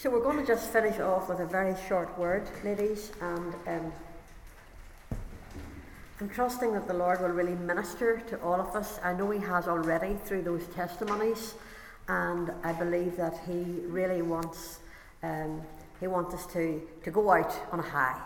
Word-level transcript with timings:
So 0.00 0.08
we're 0.08 0.22
going 0.22 0.38
to 0.38 0.46
just 0.46 0.72
finish 0.72 0.98
off 0.98 1.28
with 1.28 1.40
a 1.40 1.46
very 1.46 1.74
short 1.86 2.18
word, 2.18 2.48
ladies, 2.64 3.12
and 3.20 3.52
um, 3.66 3.92
I'm 6.18 6.30
trusting 6.30 6.72
that 6.72 6.88
the 6.88 6.94
Lord 6.94 7.20
will 7.20 7.28
really 7.28 7.54
minister 7.54 8.22
to 8.28 8.40
all 8.40 8.58
of 8.58 8.74
us. 8.74 8.98
I 9.04 9.12
know 9.12 9.30
He 9.30 9.40
has 9.40 9.68
already 9.68 10.14
through 10.24 10.40
those 10.40 10.66
testimonies, 10.68 11.52
and 12.08 12.50
I 12.64 12.72
believe 12.72 13.18
that 13.18 13.42
He 13.46 13.82
really 13.88 14.22
wants 14.22 14.78
um, 15.22 15.60
He 16.00 16.06
wants 16.06 16.34
us 16.34 16.46
to 16.54 16.80
to 17.04 17.10
go 17.10 17.30
out 17.30 17.52
on 17.70 17.80
a 17.80 17.82
high. 17.82 18.18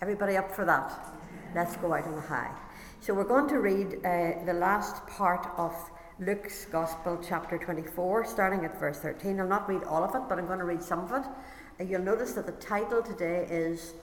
Everybody 0.00 0.38
up 0.38 0.50
for 0.50 0.64
that? 0.64 0.98
Let's 1.54 1.76
go 1.76 1.92
out 1.92 2.06
on 2.06 2.14
a 2.14 2.22
high. 2.22 2.54
So 3.02 3.12
we're 3.12 3.24
going 3.24 3.50
to 3.50 3.58
read 3.58 3.96
uh, 4.02 4.46
the 4.46 4.54
last 4.54 5.06
part 5.06 5.46
of 5.58 5.74
Luke's 6.20 6.64
Gospel, 6.64 7.16
chapter 7.22 7.58
24, 7.58 8.24
starting 8.24 8.64
at 8.64 8.76
verse 8.80 8.98
13. 8.98 9.38
I'll 9.38 9.46
not 9.46 9.68
read 9.68 9.84
all 9.84 10.02
of 10.02 10.16
it, 10.16 10.22
but 10.28 10.36
I'm 10.36 10.46
going 10.48 10.58
to 10.58 10.64
read 10.64 10.82
some 10.82 11.04
of 11.04 11.12
it. 11.12 11.30
Uh, 11.78 11.84
you'll 11.84 12.02
notice 12.02 12.32
that 12.32 12.44
the 12.44 12.52
title 12.52 13.00
today 13.00 13.46
is 13.48 13.94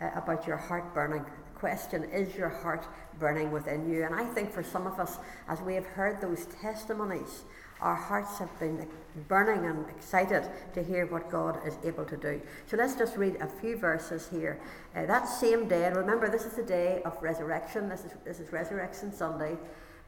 uh, 0.00 0.10
about 0.14 0.46
your 0.46 0.56
heart 0.56 0.94
burning. 0.94 1.24
The 1.24 1.58
question 1.58 2.04
is 2.04 2.36
your 2.36 2.48
heart 2.48 2.86
burning 3.18 3.50
within 3.50 3.90
you? 3.90 4.04
And 4.04 4.14
I 4.14 4.24
think 4.24 4.52
for 4.52 4.62
some 4.62 4.86
of 4.86 5.00
us, 5.00 5.18
as 5.48 5.60
we 5.62 5.74
have 5.74 5.84
heard 5.84 6.20
those 6.20 6.46
testimonies, 6.62 7.42
our 7.80 7.96
hearts 7.96 8.38
have 8.38 8.56
been 8.60 8.86
burning 9.26 9.66
and 9.66 9.84
excited 9.90 10.48
to 10.74 10.82
hear 10.82 11.06
what 11.06 11.28
God 11.28 11.58
is 11.66 11.76
able 11.82 12.04
to 12.04 12.16
do. 12.16 12.40
So 12.66 12.76
let's 12.76 12.94
just 12.94 13.16
read 13.16 13.34
a 13.40 13.48
few 13.48 13.76
verses 13.76 14.28
here. 14.30 14.60
Uh, 14.94 15.06
that 15.06 15.24
same 15.24 15.66
day, 15.66 15.86
and 15.86 15.96
remember, 15.96 16.30
this 16.30 16.44
is 16.44 16.52
the 16.52 16.62
day 16.62 17.02
of 17.04 17.20
resurrection, 17.20 17.88
this 17.88 18.04
is, 18.04 18.12
this 18.24 18.38
is 18.38 18.52
Resurrection 18.52 19.12
Sunday. 19.12 19.56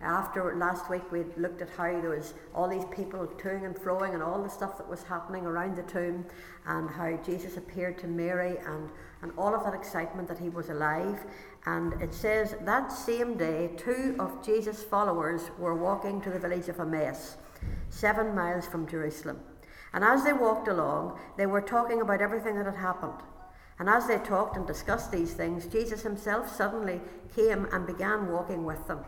After 0.00 0.55
last 0.56 0.91
week, 0.91 1.10
we 1.10 1.24
looked 1.38 1.62
at 1.62 1.70
how 1.70 2.00
there 2.00 2.10
was 2.10 2.34
all 2.54 2.68
these 2.68 2.84
people 2.95 3.27
toing 3.38 3.64
and 3.64 3.74
froing 3.74 4.12
and 4.12 4.23
all 4.23 4.42
the 4.42 4.48
stuff 4.48 4.77
that 4.77 4.88
was 4.88 5.02
happening 5.02 5.46
around 5.46 5.74
the 5.74 5.84
tomb, 5.84 6.27
and 6.66 6.91
how 6.91 7.16
Jesus 7.24 7.56
appeared 7.56 7.96
to 7.98 8.06
Mary, 8.06 8.59
and, 8.66 8.90
and 9.23 9.32
all 9.38 9.54
of 9.54 9.65
that 9.65 9.73
excitement 9.73 10.29
that 10.29 10.38
he 10.38 10.51
was 10.51 10.68
alive. 10.68 11.24
And 11.65 11.95
it 12.02 12.12
says 12.12 12.56
that 12.62 12.93
same 12.93 13.38
day, 13.38 13.71
two 13.79 14.16
of 14.18 14.45
Jesus' 14.45 14.82
followers 14.82 15.51
were 15.59 15.74
walking 15.74 16.21
to 16.23 16.30
the 16.30 16.38
village 16.38 16.68
of 16.68 16.78
Emmaus, 16.78 17.38
seven 17.88 18.34
miles 18.34 18.66
from 18.66 18.87
Jerusalem. 18.87 19.40
And 19.95 20.04
as 20.04 20.24
they 20.24 20.34
walked 20.34 20.68
along, 20.68 21.18
they 21.38 21.46
were 21.46 21.62
talking 21.62 22.02
about 22.02 22.21
everything 22.21 22.56
that 22.56 22.66
had 22.66 22.76
happened. 22.76 23.23
And 23.78 23.88
as 23.88 24.06
they 24.06 24.18
talked 24.18 24.59
and 24.59 24.66
discussed 24.66 25.10
these 25.10 25.32
things, 25.32 25.66
Jesus 25.66 26.02
himself 26.02 26.54
suddenly 26.54 27.01
came 27.34 27.66
and 27.73 27.87
began 27.87 28.30
walking 28.30 28.65
with 28.65 28.87
them 28.87 29.01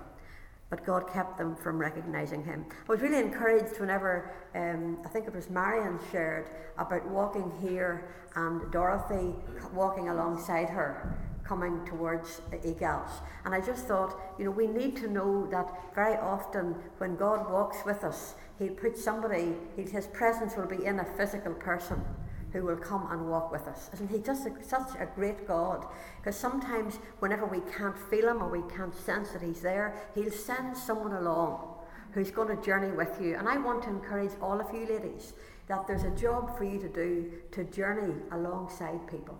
but 0.70 0.84
God 0.84 1.10
kept 1.12 1.38
them 1.38 1.56
from 1.56 1.78
recognizing 1.78 2.44
him. 2.44 2.66
I 2.88 2.92
was 2.92 3.00
really 3.00 3.18
encouraged 3.18 3.80
whenever 3.80 4.30
um, 4.54 4.98
I 5.04 5.08
think 5.08 5.26
it 5.26 5.34
was 5.34 5.48
Marion 5.48 5.98
shared 6.12 6.50
about 6.76 7.06
walking 7.08 7.50
here 7.60 8.08
and 8.34 8.70
Dorothy 8.70 9.34
walking 9.72 10.08
alongside 10.10 10.68
her 10.68 11.16
coming 11.44 11.82
towards 11.86 12.42
Eagles. 12.62 13.10
And 13.46 13.54
I 13.54 13.60
just 13.62 13.86
thought, 13.86 14.20
you 14.38 14.44
know, 14.44 14.50
we 14.50 14.66
need 14.66 14.96
to 14.96 15.08
know 15.08 15.46
that 15.50 15.94
very 15.94 16.16
often 16.16 16.74
when 16.98 17.16
God 17.16 17.50
walks 17.50 17.78
with 17.86 18.04
us, 18.04 18.34
He'll 18.58 18.74
put 18.74 18.98
somebody, 18.98 19.54
His 19.76 20.06
presence 20.08 20.56
will 20.56 20.66
be 20.66 20.84
in 20.84 21.00
a 21.00 21.04
physical 21.16 21.54
person 21.54 22.04
who 22.52 22.64
will 22.64 22.76
come 22.76 23.06
and 23.10 23.28
walk 23.28 23.52
with 23.52 23.66
us. 23.66 23.90
Isn't 23.92 24.10
he 24.10 24.18
just 24.18 24.46
a, 24.46 24.52
such 24.62 24.94
a 24.98 25.06
great 25.14 25.46
God? 25.46 25.86
Because 26.16 26.36
sometimes, 26.36 26.96
whenever 27.18 27.46
we 27.46 27.60
can't 27.76 27.98
feel 28.10 28.28
him 28.28 28.42
or 28.42 28.48
we 28.48 28.62
can't 28.74 28.94
sense 28.94 29.30
that 29.30 29.42
he's 29.42 29.60
there, 29.60 29.94
he'll 30.14 30.30
send 30.30 30.76
someone 30.76 31.12
along 31.12 31.74
who's 32.12 32.30
going 32.30 32.54
to 32.56 32.62
journey 32.62 32.90
with 32.90 33.20
you. 33.20 33.36
And 33.36 33.48
I 33.48 33.58
want 33.58 33.82
to 33.84 33.90
encourage 33.90 34.32
all 34.40 34.60
of 34.60 34.72
you 34.72 34.86
ladies 34.86 35.34
that 35.68 35.86
there's 35.86 36.04
a 36.04 36.10
job 36.10 36.56
for 36.56 36.64
you 36.64 36.78
to 36.78 36.88
do 36.88 37.30
to 37.52 37.64
journey 37.64 38.14
alongside 38.32 39.06
people. 39.08 39.38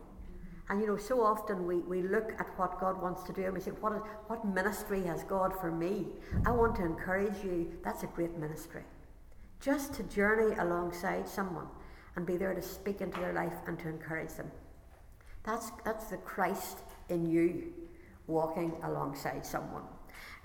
And 0.68 0.82
you 0.82 0.86
know, 0.86 0.98
so 0.98 1.22
often 1.22 1.66
we, 1.66 1.76
we 1.76 2.02
look 2.02 2.32
at 2.38 2.46
what 2.58 2.78
God 2.78 3.00
wants 3.00 3.22
to 3.22 3.32
do 3.32 3.44
and 3.44 3.54
we 3.54 3.60
say, 3.60 3.70
what, 3.70 3.94
is, 3.94 4.02
what 4.26 4.44
ministry 4.44 5.02
has 5.04 5.24
God 5.24 5.58
for 5.58 5.70
me? 5.70 6.08
I 6.44 6.50
want 6.50 6.76
to 6.76 6.84
encourage 6.84 7.42
you, 7.42 7.72
that's 7.82 8.02
a 8.02 8.06
great 8.06 8.36
ministry. 8.36 8.82
Just 9.60 9.94
to 9.94 10.02
journey 10.02 10.54
alongside 10.58 11.26
someone 11.26 11.68
and 12.16 12.26
be 12.26 12.36
there 12.36 12.54
to 12.54 12.62
speak 12.62 13.00
into 13.00 13.20
their 13.20 13.32
life 13.32 13.52
and 13.66 13.78
to 13.80 13.88
encourage 13.88 14.32
them. 14.34 14.50
That's, 15.44 15.70
that's 15.84 16.06
the 16.06 16.16
Christ 16.18 16.78
in 17.08 17.30
you 17.30 17.72
walking 18.26 18.72
alongside 18.82 19.46
someone. 19.46 19.84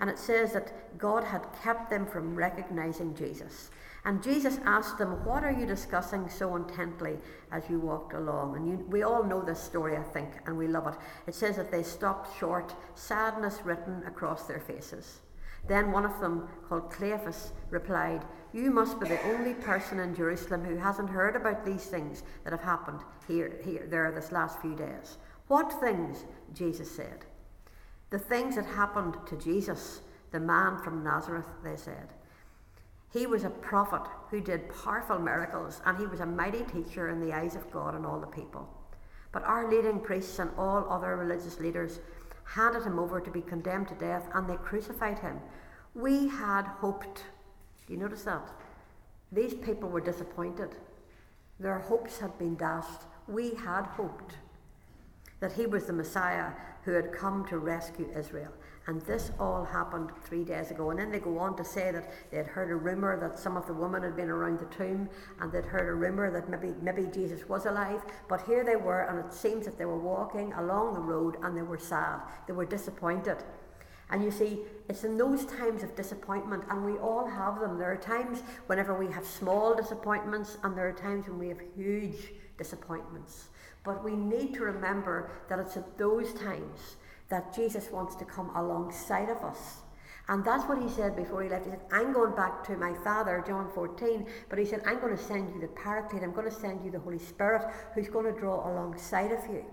And 0.00 0.08
it 0.10 0.18
says 0.18 0.52
that 0.52 0.98
God 0.98 1.24
had 1.24 1.46
kept 1.62 1.90
them 1.90 2.06
from 2.06 2.34
recognizing 2.34 3.14
Jesus. 3.14 3.70
And 4.04 4.22
Jesus 4.22 4.58
asked 4.64 4.98
them, 4.98 5.24
What 5.24 5.44
are 5.44 5.52
you 5.52 5.66
discussing 5.66 6.28
so 6.28 6.56
intently 6.56 7.16
as 7.52 7.62
you 7.70 7.80
walked 7.80 8.12
along? 8.12 8.56
And 8.56 8.68
you, 8.68 8.86
we 8.88 9.02
all 9.02 9.24
know 9.24 9.42
this 9.42 9.60
story, 9.60 9.96
I 9.96 10.02
think, 10.02 10.28
and 10.46 10.58
we 10.58 10.68
love 10.68 10.86
it. 10.86 10.94
It 11.26 11.34
says 11.34 11.56
that 11.56 11.70
they 11.70 11.82
stopped 11.82 12.38
short, 12.38 12.74
sadness 12.94 13.60
written 13.64 14.02
across 14.06 14.44
their 14.44 14.60
faces. 14.60 15.20
Then 15.66 15.92
one 15.92 16.04
of 16.04 16.20
them, 16.20 16.48
called 16.68 16.90
Cleophas, 16.90 17.52
replied, 17.70 18.24
You 18.52 18.70
must 18.70 19.00
be 19.00 19.08
the 19.08 19.22
only 19.32 19.54
person 19.54 19.98
in 20.00 20.14
Jerusalem 20.14 20.64
who 20.64 20.76
hasn't 20.76 21.10
heard 21.10 21.36
about 21.36 21.64
these 21.64 21.86
things 21.86 22.22
that 22.44 22.52
have 22.52 22.62
happened 22.62 23.00
here, 23.26 23.58
here, 23.64 23.86
there, 23.88 24.12
this 24.12 24.32
last 24.32 24.60
few 24.60 24.74
days. 24.74 25.16
What 25.48 25.72
things? 25.80 26.24
Jesus 26.52 26.90
said. 26.90 27.24
The 28.10 28.18
things 28.18 28.56
that 28.56 28.66
happened 28.66 29.16
to 29.26 29.36
Jesus, 29.36 30.00
the 30.30 30.40
man 30.40 30.78
from 30.78 31.02
Nazareth, 31.02 31.48
they 31.62 31.76
said. 31.76 32.08
He 33.12 33.26
was 33.26 33.44
a 33.44 33.50
prophet 33.50 34.02
who 34.30 34.40
did 34.40 34.68
powerful 34.68 35.18
miracles, 35.18 35.80
and 35.86 35.96
he 35.96 36.06
was 36.06 36.20
a 36.20 36.26
mighty 36.26 36.64
teacher 36.64 37.08
in 37.08 37.20
the 37.20 37.32
eyes 37.32 37.54
of 37.54 37.70
God 37.70 37.94
and 37.94 38.04
all 38.04 38.20
the 38.20 38.26
people. 38.26 38.68
But 39.32 39.44
our 39.44 39.70
leading 39.70 40.00
priests 40.00 40.38
and 40.38 40.50
all 40.58 40.86
other 40.90 41.16
religious 41.16 41.58
leaders 41.58 42.00
handed 42.44 42.84
him 42.84 42.98
over 42.98 43.20
to 43.20 43.30
be 43.30 43.40
condemned 43.40 43.88
to 43.88 43.94
death, 43.94 44.28
and 44.34 44.48
they 44.48 44.56
crucified 44.56 45.18
him. 45.18 45.40
We 45.94 46.28
had 46.28 46.66
hoped. 46.66 47.24
Do 47.86 47.92
you 47.92 47.98
notice 47.98 48.22
that? 48.24 48.48
These 49.32 49.54
people 49.54 49.88
were 49.88 50.00
disappointed. 50.00 50.76
Their 51.58 51.78
hopes 51.78 52.18
had 52.18 52.38
been 52.38 52.56
dashed. 52.56 53.02
We 53.26 53.54
had 53.54 53.86
hoped 53.86 54.36
that 55.40 55.52
he 55.52 55.66
was 55.66 55.86
the 55.86 55.92
Messiah 55.92 56.52
who 56.84 56.92
had 56.92 57.12
come 57.12 57.44
to 57.46 57.58
rescue 57.58 58.08
Israel. 58.16 58.52
And 58.86 59.00
this 59.02 59.30
all 59.40 59.64
happened 59.64 60.10
three 60.24 60.44
days 60.44 60.70
ago. 60.70 60.90
And 60.90 60.98
then 60.98 61.10
they 61.10 61.18
go 61.18 61.38
on 61.38 61.56
to 61.56 61.64
say 61.64 61.90
that 61.90 62.12
they 62.30 62.36
had 62.36 62.46
heard 62.46 62.70
a 62.70 62.76
rumour 62.76 63.18
that 63.18 63.38
some 63.38 63.56
of 63.56 63.66
the 63.66 63.72
women 63.72 64.02
had 64.02 64.14
been 64.14 64.28
around 64.28 64.58
the 64.58 64.66
tomb 64.66 65.08
and 65.40 65.50
they'd 65.50 65.64
heard 65.64 65.88
a 65.88 65.94
rumour 65.94 66.30
that 66.30 66.50
maybe, 66.50 66.74
maybe 66.82 67.08
Jesus 67.12 67.48
was 67.48 67.64
alive. 67.64 68.02
But 68.28 68.42
here 68.42 68.62
they 68.62 68.76
were, 68.76 69.02
and 69.02 69.18
it 69.18 69.32
seems 69.32 69.64
that 69.64 69.78
they 69.78 69.86
were 69.86 69.98
walking 69.98 70.52
along 70.52 70.94
the 70.94 71.00
road 71.00 71.36
and 71.42 71.56
they 71.56 71.62
were 71.62 71.78
sad. 71.78 72.20
They 72.46 72.52
were 72.52 72.66
disappointed. 72.66 73.38
And 74.10 74.22
you 74.22 74.30
see, 74.30 74.60
it's 74.88 75.04
in 75.04 75.16
those 75.16 75.46
times 75.46 75.82
of 75.82 75.96
disappointment, 75.96 76.64
and 76.68 76.84
we 76.84 76.98
all 76.98 77.26
have 77.26 77.58
them. 77.58 77.78
There 77.78 77.90
are 77.90 77.96
times 77.96 78.42
whenever 78.66 78.94
we 78.94 79.10
have 79.10 79.24
small 79.24 79.74
disappointments, 79.74 80.58
and 80.62 80.76
there 80.76 80.86
are 80.86 80.92
times 80.92 81.26
when 81.26 81.38
we 81.38 81.48
have 81.48 81.60
huge 81.74 82.34
disappointments. 82.58 83.48
But 83.82 84.04
we 84.04 84.14
need 84.14 84.52
to 84.54 84.60
remember 84.60 85.30
that 85.48 85.58
it's 85.58 85.76
at 85.78 85.96
those 85.96 86.34
times 86.34 86.96
that 87.34 87.52
Jesus 87.52 87.90
wants 87.90 88.14
to 88.14 88.24
come 88.24 88.54
alongside 88.54 89.28
of 89.28 89.38
us. 89.38 89.82
And 90.28 90.44
that's 90.44 90.62
what 90.68 90.80
he 90.80 90.88
said 90.88 91.16
before 91.16 91.42
he 91.42 91.48
left. 91.48 91.64
He 91.64 91.72
said, 91.72 91.80
I'm 91.90 92.12
going 92.12 92.36
back 92.36 92.62
to 92.68 92.76
my 92.76 92.94
Father, 93.02 93.42
John 93.44 93.68
14, 93.74 94.24
but 94.48 94.56
he 94.56 94.64
said, 94.64 94.82
I'm 94.86 95.00
going 95.00 95.16
to 95.16 95.22
send 95.22 95.52
you 95.52 95.60
the 95.60 95.66
Paraclete, 95.66 96.22
I'm 96.22 96.32
going 96.32 96.48
to 96.48 96.54
send 96.54 96.84
you 96.84 96.92
the 96.92 97.00
Holy 97.00 97.18
Spirit 97.18 97.66
who's 97.92 98.06
going 98.06 98.32
to 98.32 98.40
draw 98.40 98.70
alongside 98.70 99.32
of 99.32 99.44
you. 99.50 99.64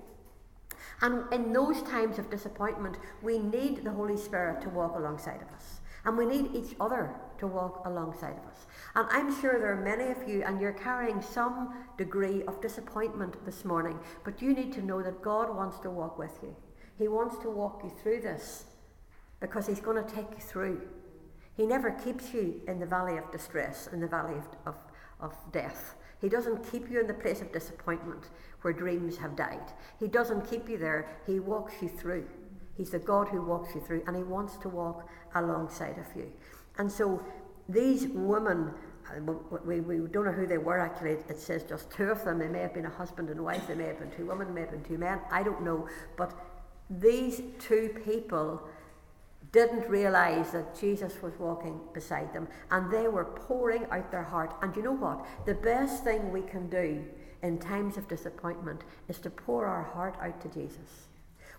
And 1.02 1.32
in 1.32 1.54
those 1.54 1.84
times 1.84 2.18
of 2.18 2.32
disappointment, 2.32 2.98
we 3.22 3.38
need 3.38 3.84
the 3.84 3.92
Holy 3.92 4.18
Spirit 4.18 4.62
to 4.64 4.70
walk 4.70 4.96
alongside 4.96 5.42
of 5.44 5.54
us. 5.56 5.82
And 6.04 6.18
we 6.18 6.26
need 6.26 6.56
each 6.56 6.76
other 6.80 7.14
to 7.38 7.46
walk 7.46 7.84
alongside 7.86 8.38
of 8.40 8.46
us. 8.52 8.66
And 8.96 9.08
I'm 9.12 9.40
sure 9.40 9.60
there 9.60 9.74
are 9.74 9.84
many 9.84 10.12
of 10.12 10.28
you, 10.28 10.42
and 10.44 10.60
you're 10.60 10.74
carrying 10.74 11.22
some 11.22 11.76
degree 11.96 12.42
of 12.48 12.60
disappointment 12.60 13.46
this 13.46 13.64
morning, 13.64 14.00
but 14.24 14.42
you 14.42 14.52
need 14.52 14.74
to 14.74 14.82
know 14.82 15.04
that 15.04 15.22
God 15.22 15.56
wants 15.56 15.78
to 15.82 15.92
walk 15.92 16.18
with 16.18 16.40
you. 16.42 16.56
He 17.02 17.08
wants 17.08 17.38
to 17.40 17.50
walk 17.50 17.82
you 17.84 17.92
through 18.02 18.22
this 18.22 18.66
because 19.40 19.68
He's 19.68 19.80
going 19.80 20.04
to 20.04 20.16
take 20.16 20.30
you 20.32 20.40
through. 20.40 20.82
He 21.56 21.66
never 21.66 21.92
keeps 21.92 22.34
you 22.34 22.62
in 22.68 22.80
the 22.80 22.86
valley 22.86 23.18
of 23.18 23.32
distress, 23.32 23.88
in 23.92 24.00
the 24.00 24.08
valley 24.08 24.36
of, 24.36 24.48
of, 24.66 24.76
of 25.20 25.34
death. 25.52 25.96
He 26.22 26.30
doesn't 26.30 26.72
keep 26.72 26.90
you 26.90 27.00
in 27.00 27.08
the 27.08 27.14
place 27.14 27.42
of 27.42 27.52
disappointment 27.52 28.30
where 28.62 28.74
dreams 28.74 29.18
have 29.18 29.36
died. 29.36 29.74
He 30.00 30.08
doesn't 30.08 30.50
keep 30.50 30.70
you 30.70 30.78
there, 30.78 31.10
He 31.26 31.40
walks 31.40 31.74
you 31.82 31.90
through. 31.90 32.28
He's 32.78 32.92
the 32.92 33.00
God 33.00 33.28
who 33.28 33.42
walks 33.42 33.76
you 33.76 33.82
through, 33.82 34.04
and 34.08 34.16
He 34.16 34.24
wants 34.24 34.58
to 34.58 34.70
walk 34.70 35.08
alongside 35.36 35.98
of 35.98 36.16
you. 36.16 36.32
And 36.78 36.92
so 36.92 37.24
these 37.68 38.08
women, 38.08 38.74
uh, 39.10 39.34
we, 39.66 39.82
we 39.82 40.08
don't 40.08 40.26
know 40.26 40.32
who 40.32 40.48
they 40.48 40.58
were 40.58 40.80
actually, 40.80 41.12
it 41.12 41.40
says 41.40 41.64
just 41.64 41.92
two 41.92 42.06
of 42.06 42.24
them. 42.24 42.40
They 42.40 42.48
may 42.48 42.60
have 42.60 42.74
been 42.74 42.86
a 42.86 42.90
husband 42.90 43.30
and 43.30 43.44
wife, 43.44 43.68
they 43.68 43.76
may 43.76 43.88
have 43.88 44.00
been 44.00 44.12
two 44.12 44.28
women, 44.28 44.48
they 44.48 44.54
may 44.54 44.62
have 44.62 44.72
been 44.72 44.84
two 44.84 44.98
men, 44.98 45.20
I 45.32 45.44
don't 45.44 45.64
know. 45.64 45.88
But 46.18 46.34
these 47.00 47.42
two 47.60 47.96
people 48.04 48.62
didn't 49.52 49.90
realize 49.90 50.52
that 50.52 50.80
Jesus 50.80 51.22
was 51.22 51.34
walking 51.40 51.80
beside 51.94 52.34
them 52.34 52.48
and 52.70 52.92
they 52.92 53.08
were 53.08 53.26
pouring 53.26 53.86
out 53.92 54.12
their 54.12 54.24
heart. 54.24 54.56
And 54.62 54.76
you 54.76 54.84
know 54.84 54.96
what? 54.96 55.26
The 55.46 55.56
best 55.56 56.04
thing 56.04 56.32
we 56.32 56.42
can 56.42 56.70
do 56.70 57.04
in 57.44 57.58
times 57.58 57.98
of 57.98 58.08
disappointment 58.08 58.84
is 59.10 59.20
to 59.20 59.30
pour 59.30 59.66
our 59.66 59.84
heart 59.84 60.16
out 60.22 60.40
to 60.42 60.48
Jesus. 60.50 61.08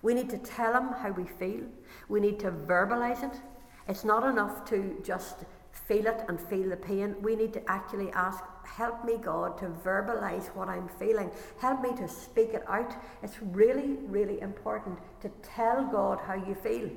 We 0.00 0.14
need 0.14 0.30
to 0.30 0.38
tell 0.38 0.74
him 0.74 0.88
how 0.88 1.10
we 1.10 1.24
feel. 1.24 1.64
We 2.08 2.20
need 2.20 2.38
to 2.40 2.50
verbalize 2.50 3.22
it. 3.22 3.40
It's 3.88 4.04
not 4.04 4.24
enough 4.24 4.64
to 4.66 5.00
just 5.04 5.44
feel 5.86 6.06
it 6.06 6.24
and 6.28 6.40
feel 6.40 6.68
the 6.68 6.76
pain. 6.76 7.16
We 7.20 7.36
need 7.36 7.52
to 7.54 7.70
actually 7.70 8.10
ask, 8.12 8.42
Help 8.64 9.04
me, 9.04 9.16
God, 9.20 9.58
to 9.58 9.66
verbalize 9.66 10.46
what 10.54 10.68
I'm 10.68 10.88
feeling. 10.88 11.30
Help 11.58 11.82
me 11.82 11.94
to 11.96 12.08
speak 12.08 12.54
it 12.54 12.62
out. 12.68 12.94
It's 13.22 13.42
really, 13.42 13.98
really 14.06 14.40
important 14.40 14.98
to 15.20 15.30
tell 15.42 15.84
God 15.84 16.20
how 16.20 16.34
you 16.34 16.54
feel. 16.54 16.88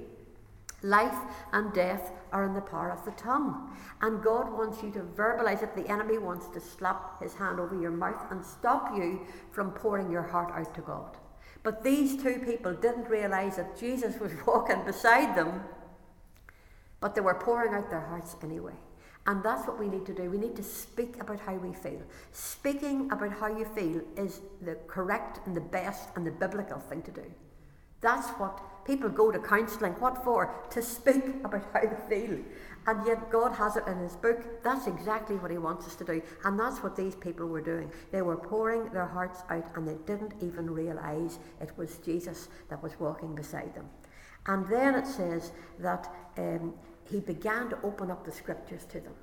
Life 0.82 1.18
and 1.52 1.74
death 1.74 2.12
are 2.32 2.46
in 2.46 2.54
the 2.54 2.62
power 2.62 2.92
of 2.92 3.04
the 3.04 3.12
tongue. 3.12 3.76
And 4.02 4.24
God 4.24 4.52
wants 4.52 4.84
you 4.84 4.92
to 4.92 5.00
verbalize 5.00 5.64
it. 5.64 5.76
The 5.76 5.92
enemy 5.92 6.18
wants 6.18 6.48
to 6.50 6.60
slap 6.60 7.22
his 7.22 7.34
hand 7.34 7.60
over 7.60 7.80
your 7.80 7.92
mouth 7.92 8.24
and 8.30 8.46
stop 8.46 8.96
you 8.96 9.22
from 9.52 9.72
pouring 9.72 10.12
your 10.12 10.22
heart 10.22 10.52
out 10.54 10.76
to 10.76 10.82
God. 10.82 11.18
But 11.64 11.84
these 11.84 12.22
two 12.22 12.40
people 12.46 12.74
didn't 12.74 13.10
realize 13.10 13.56
that 13.56 13.78
Jesus 13.78 14.20
was 14.20 14.32
walking 14.48 14.84
beside 14.86 15.36
them, 15.36 15.64
but 17.06 17.14
they 17.14 17.22
were 17.22 17.36
pouring 17.36 17.76
out 17.76 17.88
their 17.92 18.02
hearts 18.02 18.36
anyway. 18.42 18.74
And 19.28 19.44
that's 19.44 19.68
what 19.68 19.80
we 19.80 19.88
need 19.88 20.08
to 20.08 20.14
do. 20.16 20.28
We 20.28 20.40
need 20.40 20.56
to 20.56 20.64
speak 20.64 21.22
about 21.22 21.40
how 21.40 21.54
we 21.54 21.72
feel. 21.72 22.02
Speaking 22.32 23.12
about 23.12 23.32
how 23.32 23.46
you 23.46 23.64
feel 23.64 24.02
is 24.18 24.42
the 24.64 24.74
correct 24.88 25.40
and 25.46 25.56
the 25.56 25.62
best 25.62 26.10
and 26.16 26.26
the 26.26 26.32
biblical 26.32 26.80
thing 26.80 27.04
to 27.04 27.12
do. 27.12 27.26
That's 28.02 28.30
what 28.40 28.60
people 28.86 29.10
go 29.10 29.32
to 29.32 29.38
counselling. 29.38 29.94
What 29.94 30.24
for? 30.24 30.52
To 30.72 30.82
speak 30.82 31.24
about 31.46 31.68
how 31.74 31.82
they 31.82 32.26
feel. 32.26 32.40
And 32.88 33.06
yet 33.06 33.30
God 33.30 33.52
has 33.52 33.78
it 33.78 33.86
in 33.86 34.00
His 34.00 34.16
book. 34.16 34.64
That's 34.64 34.88
exactly 34.88 35.36
what 35.36 35.52
He 35.52 35.60
wants 35.60 35.86
us 35.86 35.96
to 35.98 36.06
do. 36.06 36.24
And 36.44 36.60
that's 36.60 36.82
what 36.82 36.96
these 36.96 37.14
people 37.14 37.46
were 37.46 37.62
doing. 37.62 37.92
They 38.12 38.24
were 38.24 38.36
pouring 38.36 38.90
their 38.90 39.06
hearts 39.06 39.44
out 39.52 39.66
and 39.76 39.88
they 39.88 39.98
didn't 40.08 40.34
even 40.42 40.72
realise 40.72 41.38
it 41.62 41.72
was 41.78 42.00
Jesus 42.00 42.48
that 42.72 42.82
was 42.82 43.00
walking 43.00 43.36
beside 43.36 43.76
them. 43.76 43.88
And 44.48 44.68
then 44.68 44.96
it 44.96 45.08
says 45.08 45.52
that 45.80 46.12
um, 46.38 46.74
He 47.10 47.20
began 47.20 47.70
to 47.70 47.78
open 47.84 48.12
up 48.12 48.26
the 48.26 48.32
scriptures 48.32 48.86
to 48.86 49.00
them. 49.00 49.14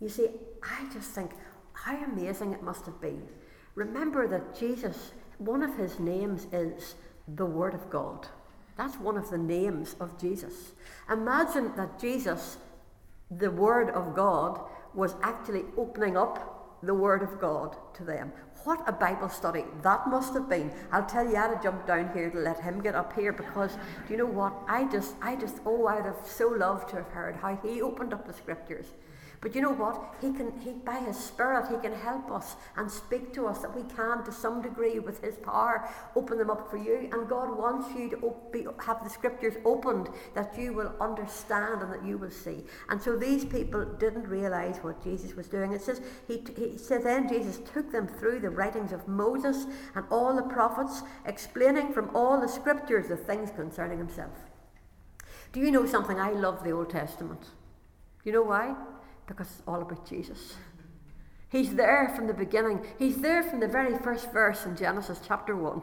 You 0.00 0.08
see, 0.08 0.28
I 0.62 0.86
just 0.92 1.10
think 1.10 1.30
how 1.72 1.96
amazing 2.04 2.52
it 2.52 2.62
must 2.62 2.86
have 2.86 3.00
been. 3.00 3.22
Remember 3.74 4.28
that 4.28 4.58
Jesus, 4.58 5.12
one 5.38 5.62
of 5.62 5.76
His 5.76 5.98
names 5.98 6.46
is 6.52 6.94
the 7.36 7.46
Word 7.46 7.74
of 7.74 7.90
God. 7.90 8.28
That's 8.76 8.96
one 8.96 9.16
of 9.16 9.30
the 9.30 9.38
names 9.38 9.96
of 10.00 10.20
Jesus. 10.20 10.72
Imagine 11.10 11.74
that 11.76 11.98
Jesus, 11.98 12.58
the 13.30 13.50
Word 13.50 13.90
of 13.90 14.14
God, 14.14 14.60
was 14.94 15.14
actually 15.22 15.64
opening 15.76 16.16
up 16.16 16.78
the 16.82 16.94
Word 16.94 17.22
of 17.22 17.40
God 17.40 17.76
to 17.94 18.04
them. 18.04 18.32
What 18.64 18.82
a 18.86 18.92
Bible 18.92 19.28
study 19.28 19.64
that 19.82 20.08
must 20.08 20.32
have 20.32 20.48
been. 20.48 20.72
I'll 20.90 21.04
tell 21.04 21.28
you, 21.28 21.36
I 21.36 21.42
had 21.42 21.56
to 21.56 21.62
jump 21.62 21.86
down 21.86 22.10
here 22.14 22.30
to 22.30 22.38
let 22.38 22.60
him 22.60 22.80
get 22.80 22.94
up 22.94 23.12
here 23.12 23.30
because 23.30 23.74
do 24.06 24.12
you 24.12 24.16
know 24.16 24.24
what? 24.24 24.54
I 24.66 24.84
just, 24.84 25.16
I 25.20 25.36
just, 25.36 25.58
oh, 25.66 25.86
I'd 25.86 26.06
have 26.06 26.26
so 26.26 26.48
loved 26.48 26.88
to 26.90 26.96
have 26.96 27.08
heard 27.08 27.36
how 27.36 27.56
he 27.62 27.82
opened 27.82 28.14
up 28.14 28.26
the 28.26 28.32
scriptures 28.32 28.86
but 29.44 29.54
you 29.54 29.60
know 29.60 29.74
what? 29.74 30.14
He 30.22 30.32
can, 30.32 30.58
he, 30.60 30.70
by 30.70 31.00
His 31.00 31.18
Spirit, 31.18 31.66
He 31.70 31.76
can 31.76 31.92
help 31.92 32.30
us 32.30 32.56
and 32.78 32.90
speak 32.90 33.34
to 33.34 33.46
us 33.46 33.58
that 33.58 33.76
we 33.76 33.82
can, 33.94 34.24
to 34.24 34.32
some 34.32 34.62
degree, 34.62 34.98
with 34.98 35.22
His 35.22 35.36
power, 35.36 35.86
open 36.16 36.38
them 36.38 36.48
up 36.48 36.70
for 36.70 36.78
you. 36.78 37.10
And 37.12 37.28
God 37.28 37.58
wants 37.58 37.94
you 37.94 38.08
to 38.08 38.16
op- 38.22 38.50
be, 38.50 38.66
have 38.86 39.04
the 39.04 39.10
Scriptures 39.10 39.56
opened 39.66 40.08
that 40.34 40.58
you 40.58 40.72
will 40.72 40.94
understand 40.98 41.82
and 41.82 41.92
that 41.92 42.06
you 42.06 42.16
will 42.16 42.30
see. 42.30 42.64
And 42.88 43.02
so 43.02 43.18
these 43.18 43.44
people 43.44 43.84
didn't 43.84 44.26
realize 44.26 44.78
what 44.78 45.04
Jesus 45.04 45.36
was 45.36 45.46
doing. 45.46 45.74
It 45.74 45.82
says 45.82 46.00
He, 46.26 46.42
he 46.56 46.78
says 46.78 47.04
then 47.04 47.28
Jesus 47.28 47.60
took 47.70 47.92
them 47.92 48.08
through 48.08 48.40
the 48.40 48.48
writings 48.48 48.92
of 48.92 49.06
Moses 49.06 49.66
and 49.94 50.06
all 50.10 50.34
the 50.34 50.54
prophets, 50.54 51.02
explaining 51.26 51.92
from 51.92 52.16
all 52.16 52.40
the 52.40 52.48
Scriptures 52.48 53.08
the 53.08 53.18
things 53.18 53.50
concerning 53.50 53.98
Himself. 53.98 54.32
Do 55.52 55.60
you 55.60 55.70
know 55.70 55.84
something? 55.84 56.18
I 56.18 56.30
love 56.30 56.64
the 56.64 56.70
Old 56.70 56.88
Testament. 56.88 57.42
Do 57.42 58.30
you 58.30 58.32
know 58.32 58.42
why? 58.42 58.74
Because 59.26 59.48
it's 59.50 59.62
all 59.66 59.82
about 59.82 60.08
Jesus. 60.08 60.54
He's 61.48 61.74
there 61.74 62.12
from 62.16 62.26
the 62.26 62.34
beginning. 62.34 62.84
He's 62.98 63.18
there 63.18 63.42
from 63.42 63.60
the 63.60 63.68
very 63.68 63.96
first 63.98 64.32
verse 64.32 64.66
in 64.66 64.76
Genesis 64.76 65.20
chapter 65.26 65.54
1. 65.54 65.82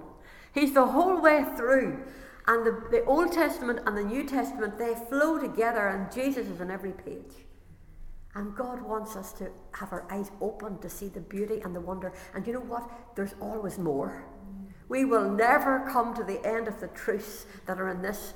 He's 0.54 0.74
the 0.74 0.86
whole 0.86 1.22
way 1.22 1.46
through. 1.56 2.04
And 2.48 2.66
the, 2.66 2.84
the 2.92 3.06
Old 3.06 3.32
Testament 3.32 3.80
and 3.86 3.96
the 3.96 4.04
New 4.04 4.28
Testament, 4.28 4.78
they 4.78 4.96
flow 5.10 5.38
together, 5.38 5.88
and 5.88 6.12
Jesus 6.12 6.48
is 6.48 6.60
on 6.60 6.72
every 6.72 6.92
page. 6.92 7.46
And 8.34 8.56
God 8.56 8.82
wants 8.82 9.16
us 9.16 9.34
to 9.34 9.50
have 9.74 9.92
our 9.92 10.06
eyes 10.12 10.32
open 10.42 10.80
to 10.80 10.90
see 10.90 11.10
the 11.10 11.20
beauty 11.20 11.62
and 11.64 11.76
the 11.76 11.82
wonder. 11.82 12.14
And 12.34 12.46
you 12.48 12.54
know 12.54 12.62
what? 12.62 12.90
There's 13.16 13.36
always 13.40 13.78
more. 13.78 14.26
We 14.88 15.06
will 15.06 15.30
never 15.30 15.88
come 15.90 16.14
to 16.16 16.24
the 16.24 16.46
end 16.46 16.68
of 16.68 16.80
the 16.80 16.88
truths 16.90 17.46
that 17.66 17.80
are 17.80 17.90
in 17.90 18.02
this 18.02 18.34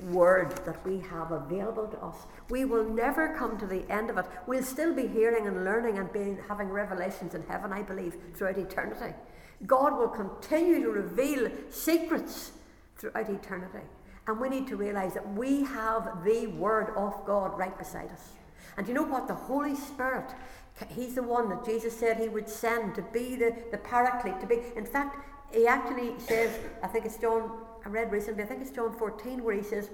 word 0.00 0.54
that 0.66 0.84
we 0.86 1.00
have 1.00 1.32
available 1.32 1.86
to 1.88 1.98
us. 1.98 2.16
We 2.50 2.64
will 2.64 2.84
never 2.84 3.34
come 3.36 3.58
to 3.58 3.66
the 3.66 3.90
end 3.90 4.10
of 4.10 4.18
it. 4.18 4.26
We'll 4.46 4.62
still 4.62 4.94
be 4.94 5.06
hearing 5.06 5.46
and 5.46 5.64
learning 5.64 5.98
and 5.98 6.12
being, 6.12 6.38
having 6.48 6.68
revelations 6.68 7.34
in 7.34 7.42
heaven, 7.44 7.72
I 7.72 7.82
believe, 7.82 8.16
throughout 8.34 8.58
eternity. 8.58 9.14
God 9.66 9.96
will 9.98 10.08
continue 10.08 10.82
to 10.82 10.90
reveal 10.90 11.50
secrets 11.70 12.52
throughout 12.96 13.30
eternity. 13.30 13.86
And 14.26 14.40
we 14.40 14.48
need 14.48 14.66
to 14.68 14.76
realize 14.76 15.14
that 15.14 15.34
we 15.34 15.64
have 15.64 16.24
the 16.24 16.48
Word 16.48 16.92
of 16.96 17.24
God 17.24 17.56
right 17.58 17.76
beside 17.78 18.10
us. 18.10 18.30
And 18.76 18.86
you 18.86 18.94
know 18.94 19.04
what? 19.04 19.28
The 19.28 19.34
Holy 19.34 19.74
Spirit, 19.74 20.34
He's 20.88 21.14
the 21.14 21.22
one 21.22 21.48
that 21.48 21.64
Jesus 21.64 21.96
said 21.96 22.18
He 22.18 22.28
would 22.28 22.48
send 22.48 22.94
to 22.96 23.02
be 23.02 23.36
the, 23.36 23.56
the 23.70 23.78
paraclete, 23.78 24.40
to 24.40 24.46
be. 24.46 24.60
In 24.74 24.84
fact, 24.84 25.16
He 25.56 25.66
actually 25.66 26.12
says, 26.18 26.56
I 26.82 26.86
think 26.86 27.06
it's 27.06 27.16
John 27.16 27.50
I 27.86 27.88
read 27.88 28.10
recently, 28.10 28.42
I 28.42 28.46
think 28.46 28.62
it's 28.62 28.72
John 28.72 28.92
14, 28.98 29.44
where 29.44 29.54
he 29.54 29.62
says, 29.62 29.90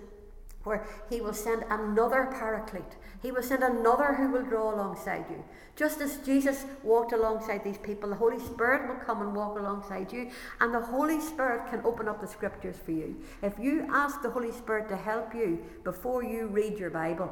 where 0.65 0.87
he 1.11 1.21
will 1.21 1.35
send 1.35 1.63
another 1.69 2.27
paraclete. 2.33 2.97
He 3.21 3.31
will 3.31 3.43
send 3.43 3.63
another 3.63 4.15
who 4.15 4.31
will 4.31 4.45
draw 4.45 4.75
alongside 4.75 5.27
you. 5.29 5.45
Just 5.77 6.01
as 6.01 6.17
Jesus 6.19 6.65
walked 6.83 7.13
alongside 7.13 7.63
these 7.63 7.77
people, 7.77 8.09
the 8.09 8.17
Holy 8.17 8.39
Spirit 8.39 8.89
will 8.89 9.05
come 9.05 9.21
and 9.21 9.35
walk 9.35 9.59
alongside 9.59 10.11
you, 10.11 10.31
and 10.61 10.73
the 10.73 10.81
Holy 10.81 11.21
Spirit 11.21 11.69
can 11.69 11.83
open 11.85 12.09
up 12.09 12.23
the 12.23 12.27
scriptures 12.27 12.77
for 12.83 12.93
you. 12.93 13.17
If 13.43 13.59
you 13.59 13.87
ask 13.93 14.23
the 14.23 14.31
Holy 14.31 14.53
Spirit 14.53 14.89
to 14.89 14.97
help 14.97 15.35
you 15.35 15.63
before 15.85 16.25
you 16.25 16.47
read 16.47 16.79
your 16.79 16.91
Bible, 16.91 17.31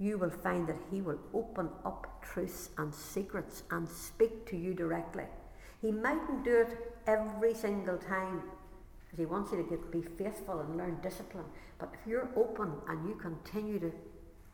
you 0.00 0.18
will 0.18 0.30
find 0.30 0.66
that 0.66 0.82
He 0.90 1.00
will 1.00 1.20
open 1.32 1.68
up 1.84 2.24
truths 2.24 2.70
and 2.76 2.92
secrets 2.92 3.62
and 3.70 3.88
speak 3.88 4.46
to 4.46 4.56
you 4.56 4.74
directly. 4.74 5.24
He 5.80 5.92
mightn't 5.92 6.42
do 6.42 6.62
it 6.62 6.95
every 7.06 7.54
single 7.54 7.98
time 7.98 8.42
because 9.04 9.18
He 9.18 9.26
wants 9.26 9.52
you 9.52 9.58
to 9.58 9.68
get, 9.68 9.90
be 9.90 10.02
faithful 10.02 10.60
and 10.60 10.76
learn 10.76 10.98
discipline. 11.02 11.44
But 11.78 11.90
if 11.94 12.06
you're 12.06 12.28
open 12.36 12.72
and 12.88 13.08
you 13.08 13.14
continue 13.14 13.78
to 13.80 13.92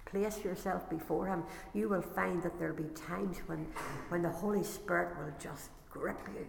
place 0.05 0.45
yourself 0.45 0.89
before 0.91 1.27
Him, 1.27 1.45
you 1.75 1.89
will 1.89 2.03
find 2.03 2.43
that 2.43 2.59
there'll 2.59 2.77
be 2.77 2.91
times 2.95 3.39
when, 3.47 3.67
when 4.09 4.23
the 4.23 4.29
Holy 4.29 4.65
Spirit 4.65 5.17
will 5.19 5.33
just 5.41 5.71
grip 5.91 6.19
you 6.35 6.47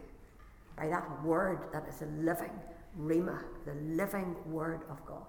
by 0.77 0.87
that 0.87 1.23
word 1.23 1.59
that 1.71 1.87
is 1.87 2.01
a 2.01 2.05
living 2.05 2.51
Rhema, 2.99 3.39
the 3.65 3.73
living 3.73 4.35
word 4.45 4.81
of 4.89 5.03
God. 5.05 5.25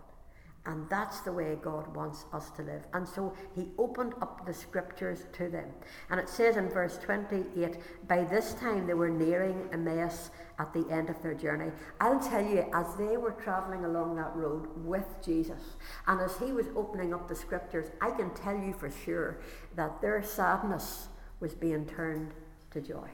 And 0.67 0.89
that's 0.89 1.21
the 1.21 1.33
way 1.33 1.59
God 1.61 1.95
wants 1.95 2.25
us 2.33 2.51
to 2.53 2.63
live. 2.63 2.87
And 2.95 3.07
so 3.07 3.35
he 3.55 3.69
opened 3.77 4.15
up 4.23 4.47
the 4.47 4.55
scriptures 4.55 5.27
to 5.35 5.49
them. 5.51 5.69
And 6.09 6.19
it 6.19 6.29
says 6.29 6.57
in 6.57 6.71
verse 6.71 6.97
28 6.99 7.77
by 8.09 8.25
this 8.25 8.55
time 8.55 8.87
they 8.87 8.95
were 8.95 9.11
nearing 9.11 9.69
Emmaus 9.73 10.31
at 10.59 10.73
the 10.73 10.87
end 10.91 11.11
of 11.11 11.21
their 11.23 11.35
journey. 11.35 11.71
I'll 12.01 12.21
tell 12.21 12.43
you, 12.43 12.65
as 12.73 12.95
they 12.97 13.19
were 13.19 13.33
traveling 13.33 13.85
along 13.85 14.17
that 14.17 14.35
road 14.35 14.69
with 14.85 15.07
Jesus, 15.23 15.77
and 16.07 16.21
as 16.21 16.39
he 16.39 16.53
was 16.53 16.67
opening 16.77 17.13
up 17.13 17.29
the 17.29 17.35
scriptures, 17.35 17.89
I 18.01 18.11
can 18.13 18.31
tell 18.35 18.57
you 18.57 18.73
for 18.73 18.91
sure 18.91 19.41
that 19.77 20.01
their 20.01 20.23
sadness 20.23 21.09
was 21.41 21.55
being 21.55 21.85
turned 21.85 22.33
to 22.71 22.81
joy 22.81 23.11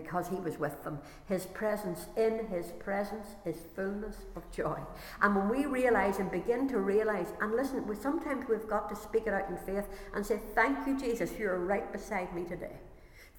because 0.00 0.28
he 0.28 0.36
was 0.36 0.58
with 0.58 0.84
them. 0.84 0.98
His 1.26 1.46
presence, 1.46 2.06
in 2.16 2.46
his 2.46 2.66
presence, 2.78 3.26
is 3.44 3.56
fullness 3.74 4.16
of 4.36 4.50
joy. 4.52 4.78
And 5.20 5.34
when 5.34 5.48
we 5.48 5.66
realize 5.66 6.18
and 6.18 6.30
begin 6.30 6.68
to 6.68 6.78
realize, 6.78 7.28
and 7.40 7.54
listen, 7.54 7.86
we, 7.86 7.96
sometimes 7.96 8.46
we've 8.48 8.68
got 8.68 8.88
to 8.90 8.96
speak 8.96 9.26
it 9.26 9.34
out 9.34 9.48
in 9.48 9.56
faith 9.56 9.86
and 10.14 10.24
say, 10.24 10.40
Thank 10.54 10.86
you, 10.86 10.98
Jesus, 10.98 11.32
you're 11.38 11.58
right 11.58 11.90
beside 11.92 12.34
me 12.34 12.44
today. 12.44 12.76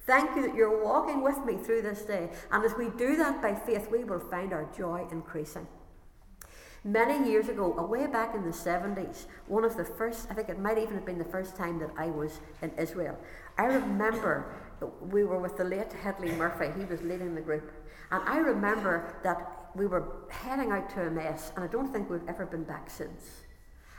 Thank 0.06 0.34
you 0.36 0.42
that 0.42 0.54
you're 0.54 0.82
walking 0.82 1.22
with 1.22 1.44
me 1.44 1.56
through 1.56 1.82
this 1.82 2.02
day. 2.02 2.30
And 2.50 2.64
as 2.64 2.74
we 2.76 2.88
do 2.90 3.16
that 3.16 3.40
by 3.40 3.54
faith, 3.54 3.88
we 3.90 4.04
will 4.04 4.20
find 4.20 4.52
our 4.52 4.68
joy 4.76 5.06
increasing. 5.10 5.66
Many 6.82 7.30
years 7.30 7.50
ago, 7.50 7.76
away 7.76 8.06
back 8.06 8.34
in 8.34 8.42
the 8.42 8.50
70s, 8.50 9.26
one 9.48 9.64
of 9.64 9.76
the 9.76 9.84
first, 9.84 10.26
I 10.30 10.34
think 10.34 10.48
it 10.48 10.58
might 10.58 10.78
even 10.78 10.94
have 10.94 11.04
been 11.04 11.18
the 11.18 11.24
first 11.24 11.54
time 11.54 11.78
that 11.80 11.90
I 11.98 12.06
was 12.06 12.40
in 12.62 12.70
Israel, 12.78 13.18
I 13.58 13.64
remember 13.64 14.46
we 15.00 15.24
were 15.24 15.38
with 15.38 15.56
the 15.56 15.64
late 15.64 15.92
Headley 15.92 16.32
Murphy, 16.32 16.70
he 16.78 16.84
was 16.84 17.02
leading 17.02 17.34
the 17.34 17.40
group. 17.40 17.72
And 18.10 18.22
I 18.28 18.38
remember 18.38 19.16
that 19.22 19.68
we 19.74 19.86
were 19.86 20.26
heading 20.30 20.72
out 20.72 20.90
to 20.90 21.02
Emmaus, 21.02 21.52
and 21.54 21.64
I 21.64 21.68
don't 21.68 21.92
think 21.92 22.10
we've 22.10 22.28
ever 22.28 22.46
been 22.46 22.64
back 22.64 22.90
since. 22.90 23.42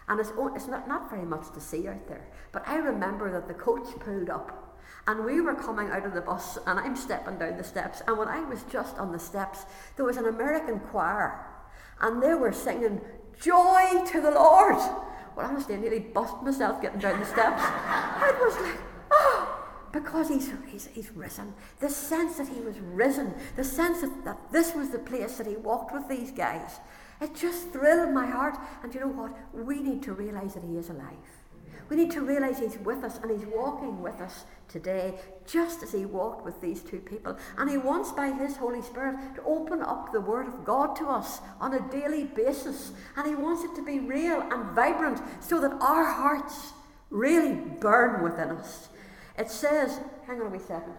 And 0.08 0.20
it's, 0.20 0.32
it's 0.56 0.68
not, 0.68 0.88
not 0.88 1.10
very 1.10 1.26
much 1.26 1.52
to 1.54 1.62
see 1.62 1.88
out 1.88 2.08
there. 2.08 2.28
But 2.52 2.68
I 2.68 2.78
remember 2.78 3.32
that 3.32 3.48
the 3.48 3.54
coach 3.54 3.88
pulled 4.00 4.30
up 4.30 4.72
And 5.08 5.26
we 5.26 5.42
were 5.42 5.56
coming 5.56 5.90
out 5.90 6.06
of 6.06 6.14
the 6.14 6.22
bus, 6.22 6.58
and 6.68 6.80
I'm 6.80 6.96
stepping 6.96 7.38
down 7.38 7.58
the 7.58 7.64
steps. 7.64 8.02
And 8.08 8.18
when 8.18 8.28
I 8.28 8.42
was 8.42 8.64
just 8.72 8.98
on 8.98 9.12
the 9.12 9.20
steps, 9.20 9.66
there 9.96 10.06
was 10.06 10.18
an 10.18 10.26
American 10.26 10.80
choir, 10.80 11.46
and 12.02 12.22
they 12.22 12.34
were 12.34 12.54
singing 12.54 13.02
Joy 13.40 14.04
to 14.12 14.22
the 14.22 14.32
Lord. 14.32 14.76
Well, 15.36 15.48
honestly, 15.48 15.76
I 15.76 15.80
nearly 15.80 16.00
bust 16.00 16.36
myself 16.44 16.82
getting 16.82 17.00
down 17.00 17.20
the 17.20 17.26
steps. 17.26 17.62
I 17.64 18.32
was 18.40 18.56
like, 18.60 18.91
because 19.92 20.30
he's, 20.30 20.52
he's, 20.68 20.88
he's 20.88 21.12
risen. 21.12 21.54
The 21.80 21.90
sense 21.90 22.38
that 22.38 22.48
he 22.48 22.62
was 22.62 22.80
risen, 22.80 23.34
the 23.56 23.64
sense 23.64 24.02
that, 24.02 24.26
that 24.26 24.52
this 24.52 24.74
was 24.74 24.90
the 24.90 25.00
place 25.00 25.38
that 25.38 25.48
he 25.48 25.56
walked 25.56 25.94
with 25.94 26.08
these 26.08 26.32
guys, 26.32 26.80
it 27.20 27.36
just 27.36 27.72
thrilled 27.72 28.14
my 28.14 28.26
heart. 28.26 28.58
And 28.84 28.94
you 28.94 29.02
know 29.02 29.08
what? 29.08 29.38
We 29.54 29.80
need 29.82 30.02
to 30.04 30.14
realize 30.14 30.56
that 30.56 30.64
he 30.64 30.78
is 30.78 30.90
alive. 30.90 31.18
We 31.92 31.98
need 31.98 32.12
to 32.12 32.22
realize 32.22 32.58
He's 32.58 32.78
with 32.78 33.04
us 33.04 33.20
and 33.22 33.30
He's 33.30 33.46
walking 33.46 34.02
with 34.02 34.22
us 34.22 34.46
today, 34.70 35.16
just 35.46 35.84
as 35.84 35.92
He 35.92 36.06
walked 36.06 36.46
with 36.46 36.62
these 36.62 36.82
two 36.82 37.00
people. 37.00 37.38
And 37.58 37.70
He 37.70 37.78
wants, 37.78 38.14
by 38.14 38.32
His 38.32 38.56
Holy 38.56 38.82
Spirit, 38.82 39.18
to 39.36 39.44
open 39.44 39.82
up 39.82 40.14
the 40.14 40.22
Word 40.22 40.48
of 40.48 40.64
God 40.64 40.96
to 40.96 41.08
us 41.08 41.42
on 41.60 41.74
a 41.74 41.92
daily 41.92 42.24
basis. 42.24 42.94
And 43.18 43.28
He 43.28 43.36
wants 43.36 43.66
it 43.66 43.76
to 43.76 43.84
be 43.84 44.00
real 44.00 44.40
and 44.40 44.74
vibrant 44.74 45.20
so 45.42 45.60
that 45.60 45.74
our 45.82 46.06
hearts 46.06 46.72
really 47.10 47.56
burn 47.56 48.24
within 48.24 48.52
us. 48.52 48.88
It 49.38 49.50
says, 49.50 50.00
hang 50.28 50.42
on 50.42 50.48
a 50.48 50.50
wee 50.50 50.60
second. 50.60 50.94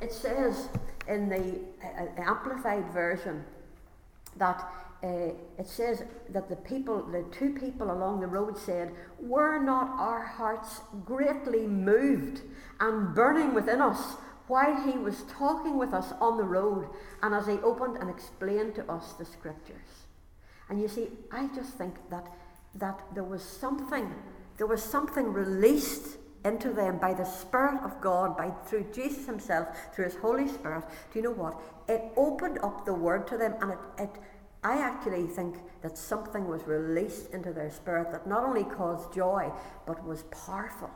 It 0.00 0.12
says 0.12 0.68
in 1.08 1.28
the 1.28 1.60
uh, 1.82 2.20
Amplified 2.20 2.92
Version 2.92 3.44
that 4.36 4.70
uh, 5.02 5.32
it 5.58 5.66
says 5.66 6.02
that 6.30 6.48
the 6.48 6.56
people, 6.56 7.02
the 7.02 7.24
two 7.30 7.50
people 7.52 7.90
along 7.90 8.20
the 8.20 8.26
road 8.26 8.56
said, 8.56 8.90
Were 9.18 9.58
not 9.58 9.90
our 9.98 10.24
hearts 10.24 10.80
greatly 11.04 11.66
moved 11.66 12.40
and 12.80 13.14
burning 13.14 13.52
within 13.52 13.82
us 13.82 14.16
while 14.46 14.82
he 14.82 14.98
was 14.98 15.24
talking 15.24 15.76
with 15.76 15.92
us 15.92 16.12
on 16.20 16.38
the 16.38 16.44
road 16.44 16.88
and 17.22 17.34
as 17.34 17.46
he 17.46 17.54
opened 17.54 17.98
and 17.98 18.08
explained 18.08 18.74
to 18.76 18.90
us 18.90 19.12
the 19.12 19.24
scriptures? 19.24 20.06
And 20.70 20.80
you 20.80 20.88
see, 20.88 21.08
I 21.30 21.48
just 21.54 21.74
think 21.74 21.96
that, 22.10 22.26
that 22.76 22.98
there 23.14 23.24
was 23.24 23.42
something, 23.42 24.10
there 24.56 24.66
was 24.66 24.82
something 24.82 25.32
released 25.32 26.18
into 26.44 26.70
them 26.72 26.98
by 26.98 27.14
the 27.14 27.24
Spirit 27.24 27.82
of 27.82 28.00
God, 28.00 28.36
by 28.36 28.50
through 28.66 28.86
Jesus 28.92 29.26
Himself, 29.26 29.68
through 29.94 30.04
His 30.04 30.16
Holy 30.16 30.46
Spirit. 30.48 30.84
Do 31.12 31.18
you 31.18 31.24
know 31.24 31.30
what? 31.30 31.60
It 31.88 32.12
opened 32.16 32.58
up 32.62 32.84
the 32.84 32.94
Word 32.94 33.26
to 33.28 33.38
them 33.38 33.54
and 33.60 33.72
it, 33.72 33.78
it 33.98 34.10
I 34.64 34.78
actually 34.78 35.26
think 35.26 35.56
that 35.82 35.98
something 35.98 36.48
was 36.48 36.66
released 36.66 37.30
into 37.34 37.52
their 37.52 37.70
spirit 37.70 38.10
that 38.12 38.26
not 38.26 38.44
only 38.44 38.64
caused 38.64 39.12
joy, 39.12 39.52
but 39.86 40.02
was 40.06 40.22
powerful. 40.46 40.90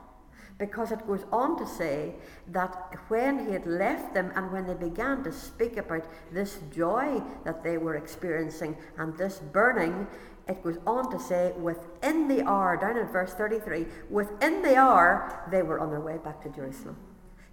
Because 0.57 0.91
it 0.91 1.07
goes 1.07 1.25
on 1.31 1.59
to 1.59 1.67
say 1.67 2.15
that 2.49 2.75
when 3.09 3.47
he 3.47 3.53
had 3.53 3.67
left 3.67 4.15
them 4.15 4.33
and 4.35 4.51
when 4.51 4.67
they 4.67 4.75
began 4.75 5.23
to 5.23 5.31
speak 5.31 5.77
about 5.77 6.05
this 6.33 6.59
joy 6.75 7.23
that 7.45 7.63
they 7.63 7.77
were 7.77 7.97
experiencing 7.97 8.77
and 8.97 9.17
this 9.19 9.39
burning, 9.53 10.07
it 10.49 10.63
goes 10.63 10.79
on 10.87 11.11
to 11.11 11.19
say, 11.21 11.53
within 11.61 12.27
the 12.27 12.43
hour, 12.47 12.77
down 12.77 12.97
in 12.97 13.07
verse 13.07 13.35
33, 13.35 13.87
within 14.09 14.63
the 14.63 14.77
hour, 14.77 15.47
they 15.51 15.63
were 15.63 15.79
on 15.79 15.91
their 15.91 16.01
way 16.01 16.17
back 16.17 16.43
to 16.43 16.49
Jerusalem. 16.49 16.97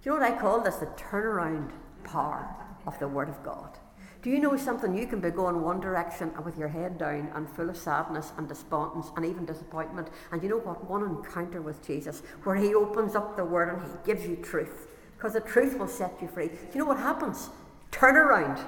Do 0.02 0.10
you 0.10 0.12
know 0.12 0.22
what 0.22 0.32
I 0.32 0.38
call 0.38 0.60
this? 0.60 0.76
The 0.76 0.86
turnaround 0.86 1.72
power 2.04 2.48
of 2.86 2.98
the 2.98 3.08
Word 3.08 3.28
of 3.28 3.42
God. 3.44 3.78
Do 4.22 4.30
you 4.30 4.40
know 4.40 4.56
something? 4.56 4.96
You 4.96 5.06
can 5.06 5.20
be 5.20 5.30
going 5.30 5.62
one 5.62 5.78
direction 5.78 6.32
and 6.34 6.44
with 6.44 6.58
your 6.58 6.68
head 6.68 6.98
down 6.98 7.30
and 7.34 7.48
full 7.48 7.70
of 7.70 7.76
sadness 7.76 8.32
and 8.36 8.48
despondence 8.48 9.12
and 9.14 9.24
even 9.24 9.44
disappointment. 9.44 10.08
And 10.32 10.42
you 10.42 10.48
know 10.48 10.58
what? 10.58 10.88
One 10.90 11.04
encounter 11.04 11.60
with 11.60 11.86
Jesus 11.86 12.22
where 12.42 12.56
He 12.56 12.74
opens 12.74 13.14
up 13.14 13.36
the 13.36 13.44
Word 13.44 13.68
and 13.68 13.82
He 13.82 13.96
gives 14.04 14.26
you 14.26 14.36
truth. 14.36 14.88
Because 15.16 15.34
the 15.34 15.40
truth 15.40 15.78
will 15.78 15.88
set 15.88 16.14
you 16.20 16.28
free. 16.28 16.48
Do 16.48 16.56
you 16.72 16.80
know 16.80 16.86
what 16.86 16.98
happens? 16.98 17.50
Turn 17.90 18.16
around. 18.16 18.58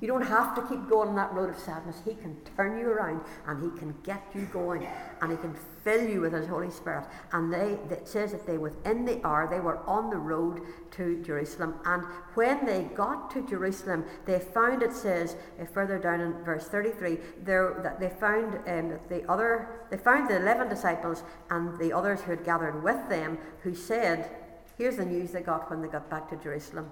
You 0.00 0.08
don't 0.08 0.22
have 0.22 0.54
to 0.54 0.62
keep 0.62 0.88
going 0.88 1.10
on 1.10 1.16
that 1.16 1.32
road 1.34 1.50
of 1.50 1.58
sadness. 1.58 2.00
He 2.06 2.14
can 2.14 2.34
turn 2.56 2.78
you 2.78 2.88
around 2.88 3.20
and 3.46 3.62
He 3.62 3.78
can 3.78 3.94
get 4.02 4.24
you 4.34 4.46
going 4.46 4.86
and 5.20 5.30
He 5.30 5.36
can 5.36 5.54
fill 5.84 6.08
you 6.08 6.22
with 6.22 6.32
His 6.32 6.46
Holy 6.46 6.70
Spirit. 6.70 7.04
And 7.32 7.52
they, 7.52 7.78
it 7.90 8.08
says 8.08 8.32
that 8.32 8.46
they, 8.46 8.56
within 8.56 9.04
the 9.04 9.24
hour, 9.26 9.46
they 9.46 9.60
were 9.60 9.78
on 9.86 10.08
the 10.08 10.16
road 10.16 10.62
to 10.92 11.22
Jerusalem. 11.22 11.74
And 11.84 12.04
when 12.32 12.64
they 12.64 12.84
got 12.94 13.30
to 13.32 13.46
Jerusalem, 13.46 14.06
they 14.24 14.38
found, 14.38 14.82
it 14.82 14.94
says 14.94 15.36
uh, 15.60 15.66
further 15.66 15.98
down 15.98 16.22
in 16.22 16.32
verse 16.44 16.66
33, 16.66 17.18
there, 17.44 17.78
that 17.82 18.00
they 18.00 18.08
found 18.08 18.54
um, 18.66 18.98
the 19.10 19.30
other, 19.30 19.86
they 19.90 19.98
found 19.98 20.30
the 20.30 20.36
11 20.36 20.70
disciples 20.70 21.24
and 21.50 21.78
the 21.78 21.92
others 21.92 22.22
who 22.22 22.30
had 22.30 22.44
gathered 22.44 22.82
with 22.82 23.06
them 23.10 23.36
who 23.62 23.74
said, 23.74 24.30
Here's 24.78 24.96
the 24.96 25.04
news 25.04 25.32
they 25.32 25.42
got 25.42 25.68
when 25.68 25.82
they 25.82 25.88
got 25.88 26.08
back 26.08 26.30
to 26.30 26.36
Jerusalem. 26.36 26.90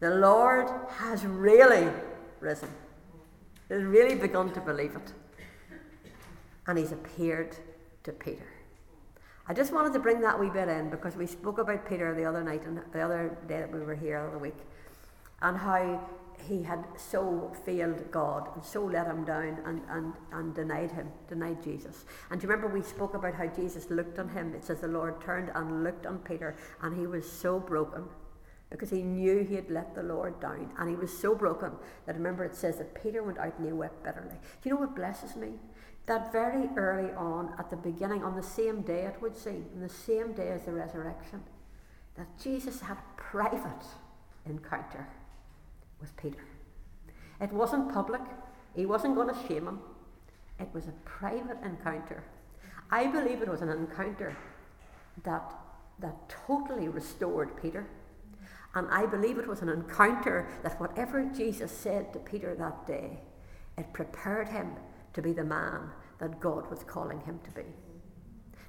The 0.00 0.10
Lord 0.10 0.68
has 0.96 1.24
really 1.24 1.88
risen. 2.40 2.70
He's 3.68 3.82
really 3.82 4.14
begun 4.14 4.52
to 4.52 4.60
believe 4.60 4.96
it. 4.96 5.12
And 6.66 6.78
he's 6.78 6.92
appeared 6.92 7.56
to 8.04 8.12
Peter. 8.12 8.46
I 9.46 9.54
just 9.54 9.72
wanted 9.72 9.94
to 9.94 9.98
bring 9.98 10.20
that 10.20 10.38
wee 10.38 10.50
bit 10.50 10.68
in 10.68 10.90
because 10.90 11.16
we 11.16 11.26
spoke 11.26 11.58
about 11.58 11.88
Peter 11.88 12.14
the 12.14 12.24
other 12.24 12.42
night 12.42 12.66
and 12.66 12.80
the 12.92 13.00
other 13.00 13.38
day 13.48 13.60
that 13.60 13.72
we 13.72 13.80
were 13.80 13.94
here 13.94 14.28
the 14.30 14.38
week 14.38 14.58
and 15.40 15.56
how 15.56 16.06
he 16.46 16.62
had 16.62 16.84
so 16.96 17.52
failed 17.64 18.10
God 18.10 18.48
and 18.54 18.64
so 18.64 18.84
let 18.84 19.06
him 19.06 19.24
down 19.24 19.58
and, 19.64 19.80
and, 19.88 20.12
and 20.32 20.54
denied 20.54 20.92
him, 20.92 21.08
denied 21.28 21.62
Jesus. 21.62 22.04
And 22.30 22.40
do 22.40 22.46
you 22.46 22.50
remember 22.50 22.72
we 22.72 22.82
spoke 22.82 23.14
about 23.14 23.34
how 23.34 23.46
Jesus 23.46 23.90
looked 23.90 24.18
on 24.18 24.28
him? 24.28 24.54
It 24.54 24.64
says 24.64 24.80
the 24.80 24.88
Lord 24.88 25.20
turned 25.20 25.50
and 25.54 25.82
looked 25.82 26.06
on 26.06 26.18
Peter 26.18 26.56
and 26.82 26.96
he 26.96 27.06
was 27.06 27.30
so 27.30 27.58
broken 27.58 28.04
because 28.70 28.90
he 28.90 29.02
knew 29.02 29.44
he 29.44 29.54
had 29.54 29.70
let 29.70 29.94
the 29.94 30.02
Lord 30.02 30.40
down. 30.40 30.70
And 30.78 30.90
he 30.90 30.96
was 30.96 31.16
so 31.16 31.34
broken 31.34 31.72
that 32.06 32.16
remember 32.16 32.44
it 32.44 32.54
says 32.54 32.76
that 32.78 33.00
Peter 33.02 33.22
went 33.22 33.38
out 33.38 33.54
and 33.58 33.66
he 33.66 33.72
wept 33.72 34.04
bitterly. 34.04 34.36
Do 34.62 34.68
you 34.68 34.74
know 34.74 34.80
what 34.80 34.94
blesses 34.94 35.36
me? 35.36 35.52
That 36.06 36.32
very 36.32 36.68
early 36.76 37.12
on, 37.12 37.54
at 37.58 37.70
the 37.70 37.76
beginning, 37.76 38.24
on 38.24 38.36
the 38.36 38.42
same 38.42 38.82
day 38.82 39.02
it 39.02 39.20
would 39.20 39.36
seem, 39.36 39.66
on 39.74 39.80
the 39.80 39.88
same 39.88 40.32
day 40.32 40.48
as 40.48 40.64
the 40.64 40.72
resurrection, 40.72 41.42
that 42.16 42.26
Jesus 42.42 42.80
had 42.80 42.96
a 42.96 43.20
private 43.20 43.84
encounter 44.46 45.06
with 46.00 46.16
Peter. 46.16 46.44
It 47.40 47.52
wasn't 47.52 47.92
public, 47.92 48.22
he 48.74 48.86
wasn't 48.86 49.14
going 49.14 49.28
to 49.28 49.48
shame 49.48 49.66
him. 49.66 49.80
It 50.58 50.68
was 50.72 50.88
a 50.88 50.92
private 51.04 51.58
encounter. 51.64 52.24
I 52.90 53.06
believe 53.06 53.42
it 53.42 53.48
was 53.48 53.62
an 53.62 53.68
encounter 53.68 54.36
that, 55.24 55.54
that 56.00 56.16
totally 56.46 56.88
restored 56.88 57.60
Peter. 57.60 57.86
And 58.74 58.86
I 58.90 59.06
believe 59.06 59.38
it 59.38 59.48
was 59.48 59.62
an 59.62 59.68
encounter 59.68 60.48
that 60.62 60.80
whatever 60.80 61.24
Jesus 61.24 61.72
said 61.72 62.12
to 62.12 62.18
Peter 62.18 62.54
that 62.54 62.86
day, 62.86 63.18
it 63.76 63.92
prepared 63.92 64.48
him 64.48 64.72
to 65.14 65.22
be 65.22 65.32
the 65.32 65.44
man 65.44 65.90
that 66.18 66.40
God 66.40 66.68
was 66.70 66.84
calling 66.84 67.20
him 67.20 67.40
to 67.44 67.50
be. 67.52 67.66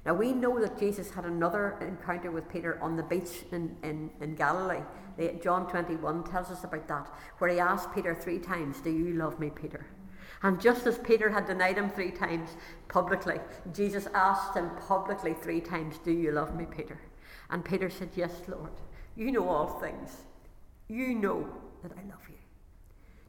Now 0.06 0.14
we 0.14 0.32
know 0.32 0.58
that 0.60 0.78
Jesus 0.78 1.10
had 1.10 1.26
another 1.26 1.76
encounter 1.80 2.30
with 2.30 2.48
Peter 2.48 2.78
on 2.82 2.96
the 2.96 3.02
beach 3.02 3.44
in, 3.52 3.76
in, 3.82 4.10
in 4.20 4.34
Galilee. 4.34 4.82
John 5.42 5.68
21 5.68 6.24
tells 6.24 6.50
us 6.50 6.64
about 6.64 6.88
that, 6.88 7.06
where 7.38 7.50
he 7.50 7.60
asked 7.60 7.94
Peter 7.94 8.14
three 8.14 8.38
times, 8.38 8.80
Do 8.80 8.90
you 8.90 9.12
love 9.12 9.38
me, 9.38 9.50
Peter? 9.50 9.86
And 10.42 10.58
just 10.58 10.86
as 10.86 10.96
Peter 10.98 11.28
had 11.28 11.46
denied 11.46 11.76
him 11.76 11.90
three 11.90 12.10
times 12.10 12.50
publicly, 12.88 13.38
Jesus 13.74 14.08
asked 14.14 14.56
him 14.56 14.70
publicly 14.88 15.34
three 15.34 15.60
times, 15.60 15.98
Do 15.98 16.12
you 16.12 16.32
love 16.32 16.56
me, 16.56 16.64
Peter? 16.64 16.98
And 17.50 17.62
Peter 17.62 17.90
said, 17.90 18.08
Yes, 18.14 18.32
Lord. 18.48 18.70
You 19.20 19.30
know 19.32 19.46
all 19.50 19.66
things. 19.80 20.16
You 20.88 21.14
know 21.14 21.46
that 21.82 21.92
I 21.92 22.00
love 22.08 22.26
you. 22.26 22.36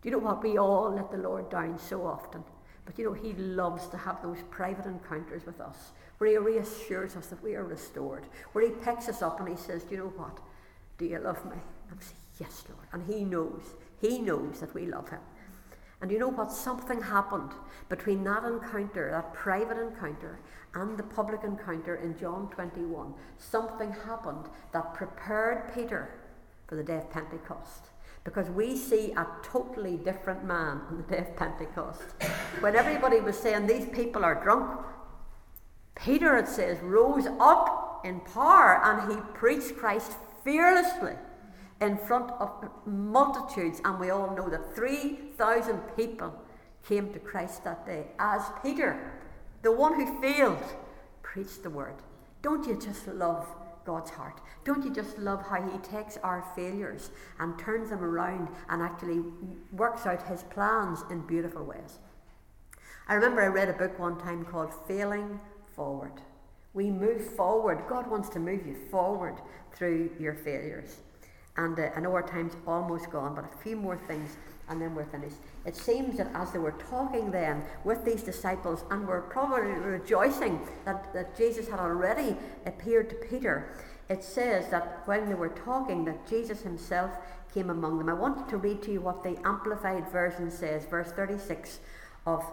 Do 0.02 0.08
you 0.08 0.12
know 0.12 0.20
what? 0.20 0.42
We 0.42 0.58
all 0.58 0.90
let 0.96 1.12
the 1.12 1.18
Lord 1.18 1.50
down 1.50 1.78
so 1.78 2.08
often. 2.08 2.46
But 2.86 2.98
you 2.98 3.04
know, 3.04 3.14
He 3.14 3.34
loves 3.34 3.90
to 3.90 3.98
have 3.98 4.22
those 4.22 4.38
private 4.50 4.86
encounters 4.86 5.46
with 5.46 5.60
us 5.60 5.92
where 6.18 6.30
He 6.30 6.38
reassures 6.38 7.18
us 7.18 7.28
that 7.28 7.44
we 7.44 7.56
are 7.56 7.66
restored, 7.66 8.24
where 8.54 8.66
He 8.66 8.72
picks 8.72 9.10
us 9.10 9.22
up 9.22 9.42
and 9.42 9.50
He 9.50 9.58
says, 9.58 9.84
Do 9.84 9.96
you 9.96 9.98
know 9.98 10.14
what? 10.16 10.40
Do 10.98 11.04
you 11.04 11.20
love 11.20 11.44
me? 11.44 11.58
And 11.90 12.00
we 12.00 12.06
say, 12.06 12.16
Yes, 12.40 12.64
Lord. 12.70 12.88
And 12.94 13.14
He 13.14 13.26
knows. 13.26 13.76
He 14.00 14.20
knows 14.20 14.62
that 14.62 14.74
we 14.74 14.86
love 14.86 15.10
Him. 15.10 15.20
And 16.02 16.10
you 16.10 16.20
know 16.20 16.30
what? 16.30 16.54
Something 16.54 17.02
happened 17.02 17.52
between 17.90 18.24
that 18.24 18.46
encounter, 18.46 19.12
that 19.12 19.34
private 19.34 19.78
encounter, 19.78 20.40
and 20.74 20.98
the 20.98 21.04
public 21.04 21.44
encounter 21.44 21.96
in 21.96 22.18
John 22.18 22.50
21. 22.50 23.14
Something 23.38 23.92
happened 23.92 24.46
that 24.72 24.94
prepared 24.94 25.74
Peter 25.74 26.10
for 26.68 26.76
the 26.76 26.84
day 26.84 26.98
of 26.98 27.10
Pentecost. 27.12 27.90
Because 28.24 28.50
we 28.50 28.78
see 28.78 29.12
a 29.14 29.28
totally 29.44 29.98
different 29.98 30.46
man 30.46 30.82
on 30.90 30.98
the 30.98 31.04
day 31.04 31.20
of 31.20 31.36
Pentecost. 31.36 32.04
when 32.60 32.76
everybody 32.76 33.20
was 33.20 33.38
saying 33.38 33.68
these 33.68 33.90
people 33.90 34.24
are 34.24 34.42
drunk, 34.42 34.80
Peter, 35.96 36.38
it 36.38 36.48
says, 36.48 36.80
rose 36.82 37.28
up 37.40 38.02
in 38.06 38.20
power 38.22 38.80
and 38.84 39.12
he 39.12 39.20
preached 39.34 39.76
Christ 39.76 40.14
fearlessly 40.44 41.14
in 41.82 41.98
front 41.98 42.32
of 42.40 42.70
multitudes. 42.86 43.82
And 43.84 44.00
we 44.00 44.12
all 44.12 44.36
know 44.36 44.50
that 44.50 44.76
3,000 44.76 45.80
people 45.98 46.34
came 46.88 47.12
to 47.14 47.20
Christ 47.20 47.64
that 47.64 47.86
day 47.86 48.08
as 48.20 48.44
Peter 48.64 49.21
the 49.62 49.72
one 49.72 49.94
who 49.94 50.22
failed, 50.22 50.64
preached 51.22 51.64
the 51.64 51.70
word. 51.70 51.96
Don't 52.42 52.68
you 52.68 52.80
just 52.80 53.08
love 53.08 53.48
God's 53.86 54.12
heart? 54.12 54.42
Don't 54.64 54.84
you 54.84 54.94
just 54.94 55.18
love 55.18 55.44
how 55.48 55.62
He 55.62 55.78
takes 55.80 56.18
our 56.18 56.44
failures 56.56 57.12
and 57.40 57.58
turns 57.58 57.90
them 57.90 58.04
around 58.04 58.50
and 58.70 58.82
actually 58.82 59.22
works 59.72 60.06
out 60.06 60.28
His 60.28 60.44
plans 60.44 61.04
in 61.10 61.26
beautiful 61.28 61.64
ways? 61.64 62.00
I 63.08 63.16
remember 63.16 63.42
I 63.42 63.48
read 63.48 63.70
a 63.70 63.74
book 63.74 64.00
one 64.00 64.20
time 64.20 64.46
called 64.46 64.74
Failing 64.88 65.40
Forward. 65.76 66.22
We 66.74 66.90
move 66.90 67.36
forward. 67.36 67.84
God 67.88 68.10
wants 68.10 68.30
to 68.30 68.40
move 68.40 68.66
you 68.66 68.76
forward 68.90 69.36
through 69.74 70.12
your 70.20 70.34
failures. 70.34 70.98
And 71.58 71.78
uh, 71.78 71.90
I 71.96 72.00
know 72.00 72.14
our 72.14 72.26
time's 72.26 72.56
almost 72.66 73.12
gone, 73.12 73.36
but 73.36 73.44
a 73.44 73.58
few 73.64 73.76
more 73.76 73.98
things 74.08 74.38
and 74.70 74.82
then 74.82 74.96
we're 74.96 75.06
finished. 75.06 75.38
It 75.66 75.76
seems 75.76 76.18
that 76.18 76.32
as 76.34 76.52
they 76.52 76.60
were 76.60 76.72
talking 76.72 77.30
then 77.32 77.64
with 77.84 78.04
these 78.04 78.24
disciples 78.24 78.84
and 78.90 79.08
were 79.08 79.22
probably 79.22 79.72
rejoicing 79.72 80.60
that, 80.86 81.14
that 81.14 81.38
Jesus 81.38 81.68
had 81.68 81.80
already 81.80 82.36
appeared 82.66 83.10
to 83.12 83.16
Peter, 83.16 83.76
it 84.10 84.24
says 84.24 84.70
that 84.72 85.04
when 85.06 85.30
they 85.30 85.36
were 85.36 85.50
talking, 85.50 86.04
that 86.06 86.28
Jesus 86.28 86.62
himself 86.62 87.12
came 87.54 87.70
among 87.70 87.98
them. 87.98 88.10
I 88.10 88.14
wanted 88.14 88.50
to 88.50 88.58
read 88.58 88.82
to 88.84 88.92
you 88.92 89.02
what 89.02 89.24
the 89.24 89.38
Amplified 89.46 90.10
Version 90.12 90.50
says, 90.50 90.86
verse 90.86 91.12
36 91.12 91.80
of 92.26 92.44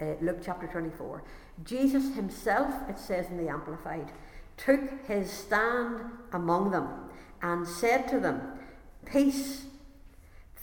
uh, 0.00 0.04
Luke 0.20 0.38
chapter 0.44 0.66
24. 0.66 1.22
Jesus 1.64 2.14
himself, 2.14 2.72
it 2.88 2.98
says 2.98 3.30
in 3.30 3.36
the 3.38 3.48
Amplified, 3.48 4.12
took 4.56 4.80
his 5.06 5.30
stand 5.30 6.02
among 6.32 6.70
them 6.70 6.88
and 7.42 7.66
said 7.66 8.08
to 8.08 8.20
them, 8.20 8.40
Peace, 9.06 9.64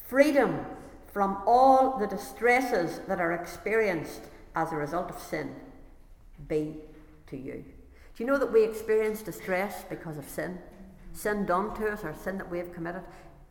freedom 0.08 0.66
from 1.16 1.42
all 1.48 1.98
the 1.98 2.08
distresses 2.08 3.00
that 3.08 3.22
are 3.22 3.32
experienced 3.32 4.24
as 4.54 4.74
a 4.74 4.76
result 4.76 5.10
of 5.10 5.18
sin 5.18 5.56
be 6.50 6.76
to 7.26 7.38
you. 7.38 7.64
Do 7.64 8.24
you 8.24 8.26
know 8.26 8.38
that 8.38 8.52
we 8.52 8.66
experience 8.66 9.22
distress 9.22 9.86
because 9.90 10.18
of 10.18 10.28
sin? 10.28 10.60
Sin 11.14 11.46
done 11.46 11.74
to 11.76 11.88
us 11.88 12.04
or 12.04 12.14
sin 12.22 12.38
that 12.38 12.52
we 12.52 12.58
have 12.58 12.74
committed. 12.74 13.02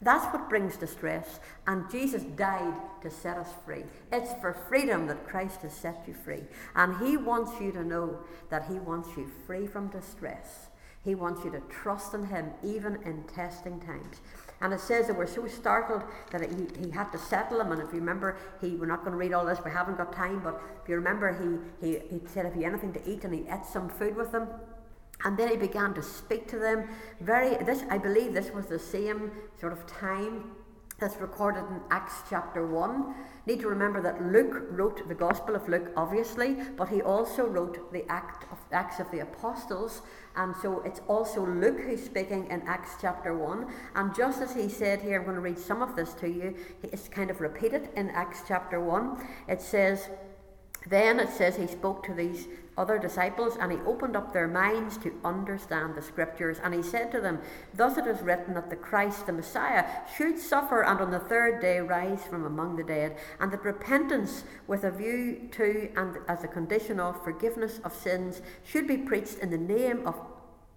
That's 0.02 0.30
what 0.30 0.50
brings 0.50 0.76
distress. 0.76 1.40
And 1.66 1.90
Jesus 1.90 2.24
died 2.36 2.74
to 3.00 3.10
set 3.10 3.38
us 3.38 3.48
free. 3.64 3.84
It's 4.12 4.34
for 4.42 4.52
freedom 4.68 5.06
that 5.06 5.26
Christ 5.26 5.62
has 5.62 5.72
set 5.72 6.04
you 6.06 6.12
free. 6.12 6.42
And 6.74 6.98
He 6.98 7.16
wants 7.16 7.58
you 7.62 7.72
to 7.72 7.82
know 7.82 8.18
that 8.50 8.66
He 8.66 8.74
wants 8.74 9.08
you 9.16 9.26
free 9.46 9.66
from 9.66 9.88
distress. 9.88 10.66
He 11.04 11.14
wants 11.14 11.44
you 11.44 11.50
to 11.50 11.60
trust 11.68 12.14
in 12.14 12.26
Him 12.26 12.50
even 12.62 12.96
in 13.04 13.24
testing 13.24 13.78
times. 13.80 14.20
And 14.60 14.72
it 14.72 14.80
says 14.80 15.08
that 15.08 15.16
we're 15.16 15.26
so 15.26 15.46
startled 15.46 16.02
that 16.30 16.40
he, 16.40 16.84
he 16.84 16.90
had 16.90 17.10
to 17.12 17.18
settle 17.18 17.58
them. 17.58 17.72
And 17.72 17.82
if 17.82 17.92
you 17.92 18.00
remember, 18.00 18.36
he 18.60 18.76
we're 18.76 18.86
not 18.86 19.00
going 19.00 19.12
to 19.12 19.18
read 19.18 19.32
all 19.32 19.44
this, 19.44 19.58
we 19.64 19.70
haven't 19.70 19.98
got 19.98 20.12
time, 20.12 20.40
but 20.40 20.60
if 20.82 20.88
you 20.88 20.94
remember, 20.94 21.60
he, 21.80 21.86
he, 21.86 21.98
he 22.08 22.20
said 22.26 22.46
if 22.46 22.56
you 22.56 22.64
anything 22.64 22.92
to 22.94 23.10
eat 23.10 23.24
and 23.24 23.34
he 23.34 23.40
ate 23.50 23.66
some 23.70 23.88
food 23.88 24.16
with 24.16 24.32
them. 24.32 24.48
And 25.24 25.36
then 25.36 25.48
he 25.48 25.56
began 25.56 25.94
to 25.94 26.02
speak 26.02 26.48
to 26.48 26.58
them. 26.58 26.88
Very 27.20 27.62
this 27.64 27.82
I 27.90 27.98
believe 27.98 28.34
this 28.34 28.50
was 28.50 28.66
the 28.66 28.78
same 28.78 29.32
sort 29.60 29.72
of 29.72 29.86
time 29.86 30.52
that's 30.98 31.16
recorded 31.16 31.64
in 31.70 31.80
Acts 31.90 32.22
chapter 32.28 32.66
1. 32.66 33.14
Need 33.46 33.60
to 33.60 33.68
remember 33.68 34.00
that 34.00 34.24
Luke 34.32 34.68
wrote 34.70 35.06
the 35.06 35.14
Gospel 35.14 35.54
of 35.54 35.68
Luke, 35.68 35.90
obviously, 35.96 36.56
but 36.76 36.88
he 36.88 37.02
also 37.02 37.46
wrote 37.46 37.92
the 37.92 38.10
Act 38.10 38.50
of, 38.50 38.58
Acts 38.72 39.00
of 39.00 39.10
the 39.10 39.18
Apostles. 39.18 40.00
And 40.34 40.54
so 40.56 40.80
it's 40.80 41.02
also 41.08 41.44
Luke 41.44 41.80
who's 41.80 42.02
speaking 42.02 42.46
in 42.46 42.62
Acts 42.62 42.92
chapter 43.00 43.36
1. 43.36 43.66
And 43.96 44.14
just 44.14 44.40
as 44.40 44.54
he 44.54 44.70
said 44.70 45.02
here, 45.02 45.18
I'm 45.18 45.24
going 45.24 45.36
to 45.36 45.42
read 45.42 45.58
some 45.58 45.82
of 45.82 45.94
this 45.94 46.14
to 46.14 46.28
you, 46.28 46.54
it's 46.82 47.08
kind 47.08 47.30
of 47.30 47.42
repeated 47.42 47.90
in 47.96 48.08
Acts 48.10 48.42
chapter 48.48 48.80
1. 48.80 49.28
It 49.48 49.60
says, 49.60 50.08
then 50.86 51.18
it 51.18 51.30
says 51.30 51.56
he 51.56 51.66
spoke 51.66 52.04
to 52.04 52.14
these 52.14 52.46
other 52.76 52.98
disciples 52.98 53.56
and 53.58 53.72
he 53.72 53.78
opened 53.86 54.16
up 54.16 54.32
their 54.32 54.48
minds 54.48 54.98
to 54.98 55.14
understand 55.24 55.94
the 55.94 56.02
scriptures. 56.02 56.58
And 56.62 56.74
he 56.74 56.82
said 56.82 57.10
to 57.12 57.20
them, 57.20 57.40
Thus 57.72 57.96
it 57.96 58.06
is 58.06 58.20
written 58.20 58.54
that 58.54 58.70
the 58.70 58.76
Christ, 58.76 59.26
the 59.26 59.32
Messiah, 59.32 59.84
should 60.16 60.38
suffer 60.38 60.82
and 60.82 61.00
on 61.00 61.10
the 61.10 61.20
third 61.20 61.60
day 61.60 61.78
rise 61.80 62.24
from 62.24 62.44
among 62.44 62.76
the 62.76 62.84
dead, 62.84 63.16
and 63.40 63.52
that 63.52 63.64
repentance 63.64 64.44
with 64.66 64.84
a 64.84 64.90
view 64.90 65.48
to 65.52 65.90
and 65.96 66.18
as 66.28 66.44
a 66.44 66.48
condition 66.48 67.00
of 67.00 67.22
forgiveness 67.22 67.80
of 67.84 67.94
sins 67.94 68.42
should 68.64 68.86
be 68.86 68.96
preached 68.96 69.38
in 69.38 69.50
the 69.50 69.58
name 69.58 70.06
of 70.06 70.20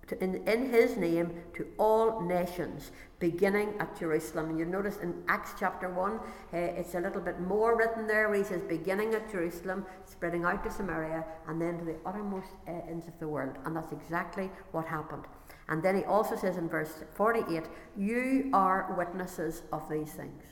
to, 0.07 0.23
in, 0.23 0.35
in 0.47 0.71
his 0.71 0.97
name 0.97 1.31
to 1.55 1.67
all 1.77 2.21
nations, 2.21 2.91
beginning 3.19 3.73
at 3.79 3.97
Jerusalem. 3.99 4.49
And 4.49 4.59
you 4.59 4.65
notice 4.65 4.97
in 4.97 5.13
Acts 5.27 5.51
chapter 5.59 5.89
1, 5.89 6.13
uh, 6.13 6.19
it's 6.51 6.95
a 6.95 6.99
little 6.99 7.21
bit 7.21 7.39
more 7.39 7.77
written 7.77 8.07
there 8.07 8.29
where 8.29 8.37
he 8.37 8.43
says, 8.43 8.61
beginning 8.61 9.13
at 9.13 9.29
Jerusalem, 9.31 9.85
spreading 10.05 10.45
out 10.45 10.63
to 10.63 10.71
Samaria, 10.71 11.25
and 11.47 11.61
then 11.61 11.77
to 11.79 11.85
the 11.85 11.95
uttermost 12.05 12.47
uh, 12.67 12.71
ends 12.89 13.07
of 13.07 13.19
the 13.19 13.27
world. 13.27 13.57
And 13.65 13.75
that's 13.75 13.91
exactly 13.91 14.49
what 14.71 14.85
happened. 14.85 15.25
And 15.69 15.83
then 15.83 15.97
he 15.97 16.03
also 16.05 16.35
says 16.37 16.57
in 16.57 16.69
verse 16.69 17.03
48, 17.15 17.63
You 17.97 18.49
are 18.53 18.95
witnesses 18.97 19.63
of 19.73 19.89
these 19.89 20.11
things. 20.11 20.43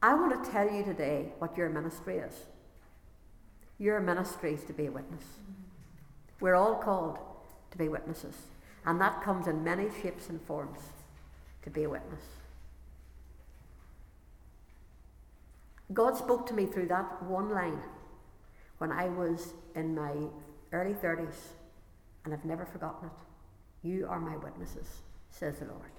I 0.00 0.14
want 0.14 0.42
to 0.42 0.50
tell 0.50 0.70
you 0.70 0.84
today 0.84 1.32
what 1.38 1.56
your 1.56 1.68
ministry 1.68 2.18
is. 2.18 2.46
Your 3.78 4.00
ministry 4.00 4.54
is 4.54 4.64
to 4.64 4.72
be 4.72 4.86
a 4.86 4.90
witness. 4.90 5.24
We're 6.40 6.54
all 6.54 6.76
called 6.76 7.18
to 7.70 7.78
be 7.78 7.88
witnesses. 7.88 8.34
And 8.84 9.00
that 9.00 9.22
comes 9.22 9.46
in 9.46 9.64
many 9.64 9.88
shapes 10.02 10.28
and 10.28 10.40
forms 10.42 10.78
to 11.62 11.70
be 11.70 11.84
a 11.84 11.90
witness. 11.90 12.22
God 15.92 16.16
spoke 16.16 16.46
to 16.46 16.54
me 16.54 16.66
through 16.66 16.88
that 16.88 17.22
one 17.22 17.50
line 17.50 17.80
when 18.78 18.92
I 18.92 19.08
was 19.08 19.54
in 19.74 19.94
my 19.94 20.12
early 20.72 20.94
30s, 20.94 21.34
and 22.24 22.34
I've 22.34 22.44
never 22.44 22.66
forgotten 22.66 23.08
it. 23.08 23.86
You 23.88 24.06
are 24.08 24.20
my 24.20 24.36
witnesses, 24.36 24.86
says 25.30 25.58
the 25.58 25.64
Lord. 25.66 25.90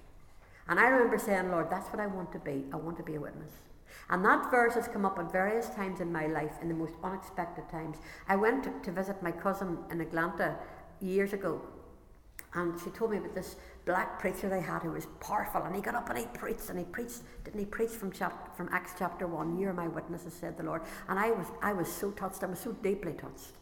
And 0.68 0.78
I 0.78 0.88
remember 0.88 1.18
saying, 1.18 1.50
Lord, 1.50 1.70
that's 1.70 1.88
what 1.88 2.00
I 2.00 2.06
want 2.06 2.32
to 2.32 2.38
be. 2.38 2.64
I 2.72 2.76
want 2.76 2.96
to 2.98 3.02
be 3.02 3.16
a 3.16 3.20
witness. 3.20 3.52
And 4.08 4.24
that 4.24 4.50
verse 4.50 4.74
has 4.74 4.86
come 4.86 5.04
up 5.04 5.18
at 5.18 5.32
various 5.32 5.68
times 5.70 6.00
in 6.00 6.12
my 6.12 6.26
life, 6.26 6.52
in 6.62 6.68
the 6.68 6.74
most 6.74 6.94
unexpected 7.02 7.68
times. 7.68 7.96
I 8.28 8.36
went 8.36 8.64
to, 8.64 8.72
to 8.84 8.92
visit 8.92 9.22
my 9.22 9.32
cousin 9.32 9.78
in 9.90 10.00
Atlanta 10.00 10.56
years 11.00 11.32
ago. 11.32 11.60
And 12.54 12.78
she 12.80 12.90
told 12.90 13.12
me 13.12 13.18
about 13.18 13.34
this 13.34 13.56
black 13.86 14.18
preacher 14.18 14.48
they 14.48 14.60
had 14.60 14.82
who 14.82 14.90
was 14.90 15.06
powerful, 15.20 15.62
and 15.62 15.74
he 15.74 15.80
got 15.80 15.94
up 15.94 16.08
and 16.10 16.18
he 16.18 16.26
preached, 16.26 16.68
and 16.68 16.78
he 16.78 16.84
preached, 16.84 17.20
didn't 17.44 17.60
he 17.60 17.66
preach 17.66 17.90
from 17.90 18.10
chap- 18.10 18.56
from 18.56 18.68
Acts 18.72 18.92
chapter 18.98 19.26
one? 19.26 19.58
You're 19.58 19.72
my 19.72 19.86
witnesses, 19.86 20.32
said 20.32 20.56
the 20.56 20.64
Lord. 20.64 20.82
And 21.08 21.18
I 21.18 21.30
was 21.30 21.46
I 21.62 21.72
was 21.72 21.90
so 21.90 22.10
touched, 22.10 22.42
I 22.42 22.46
was 22.46 22.58
so 22.58 22.72
deeply 22.72 23.12
touched. 23.12 23.52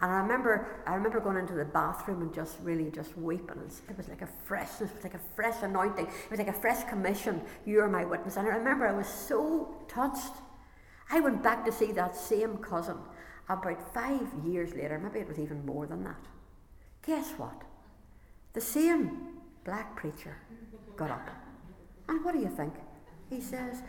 And 0.00 0.12
I 0.12 0.18
remember 0.18 0.82
I 0.86 0.94
remember 0.94 1.18
going 1.18 1.38
into 1.38 1.54
the 1.54 1.64
bathroom 1.64 2.22
and 2.22 2.32
just 2.32 2.56
really 2.62 2.90
just 2.90 3.16
weeping. 3.18 3.58
It 3.88 3.96
was 3.96 4.08
like 4.08 4.22
a 4.22 4.28
freshness, 4.44 4.90
it 4.90 4.94
was 4.94 5.04
like 5.04 5.14
a 5.14 5.34
fresh 5.34 5.62
anointing, 5.62 6.06
it 6.06 6.30
was 6.30 6.38
like 6.38 6.48
a 6.48 6.60
fresh 6.60 6.84
commission. 6.88 7.40
You're 7.64 7.88
my 7.88 8.04
witness. 8.04 8.36
And 8.36 8.46
I 8.46 8.50
remember 8.50 8.86
I 8.86 8.92
was 8.92 9.08
so 9.08 9.74
touched. 9.88 10.34
I 11.10 11.20
went 11.20 11.42
back 11.42 11.64
to 11.64 11.72
see 11.72 11.90
that 11.92 12.16
same 12.16 12.58
cousin 12.58 12.96
about 13.48 13.94
five 13.94 14.26
years 14.44 14.74
later, 14.74 14.98
maybe 14.98 15.20
it 15.20 15.28
was 15.28 15.38
even 15.38 15.64
more 15.64 15.86
than 15.86 16.04
that. 16.04 16.18
Guess 17.06 17.30
what? 17.36 17.62
The 18.52 18.60
same 18.60 19.38
black 19.64 19.94
preacher 19.96 20.36
got 20.96 21.10
up. 21.10 21.28
And 22.08 22.24
what 22.24 22.34
do 22.34 22.40
you 22.40 22.48
think? 22.48 22.74
He 23.30 23.40
says, 23.40 23.82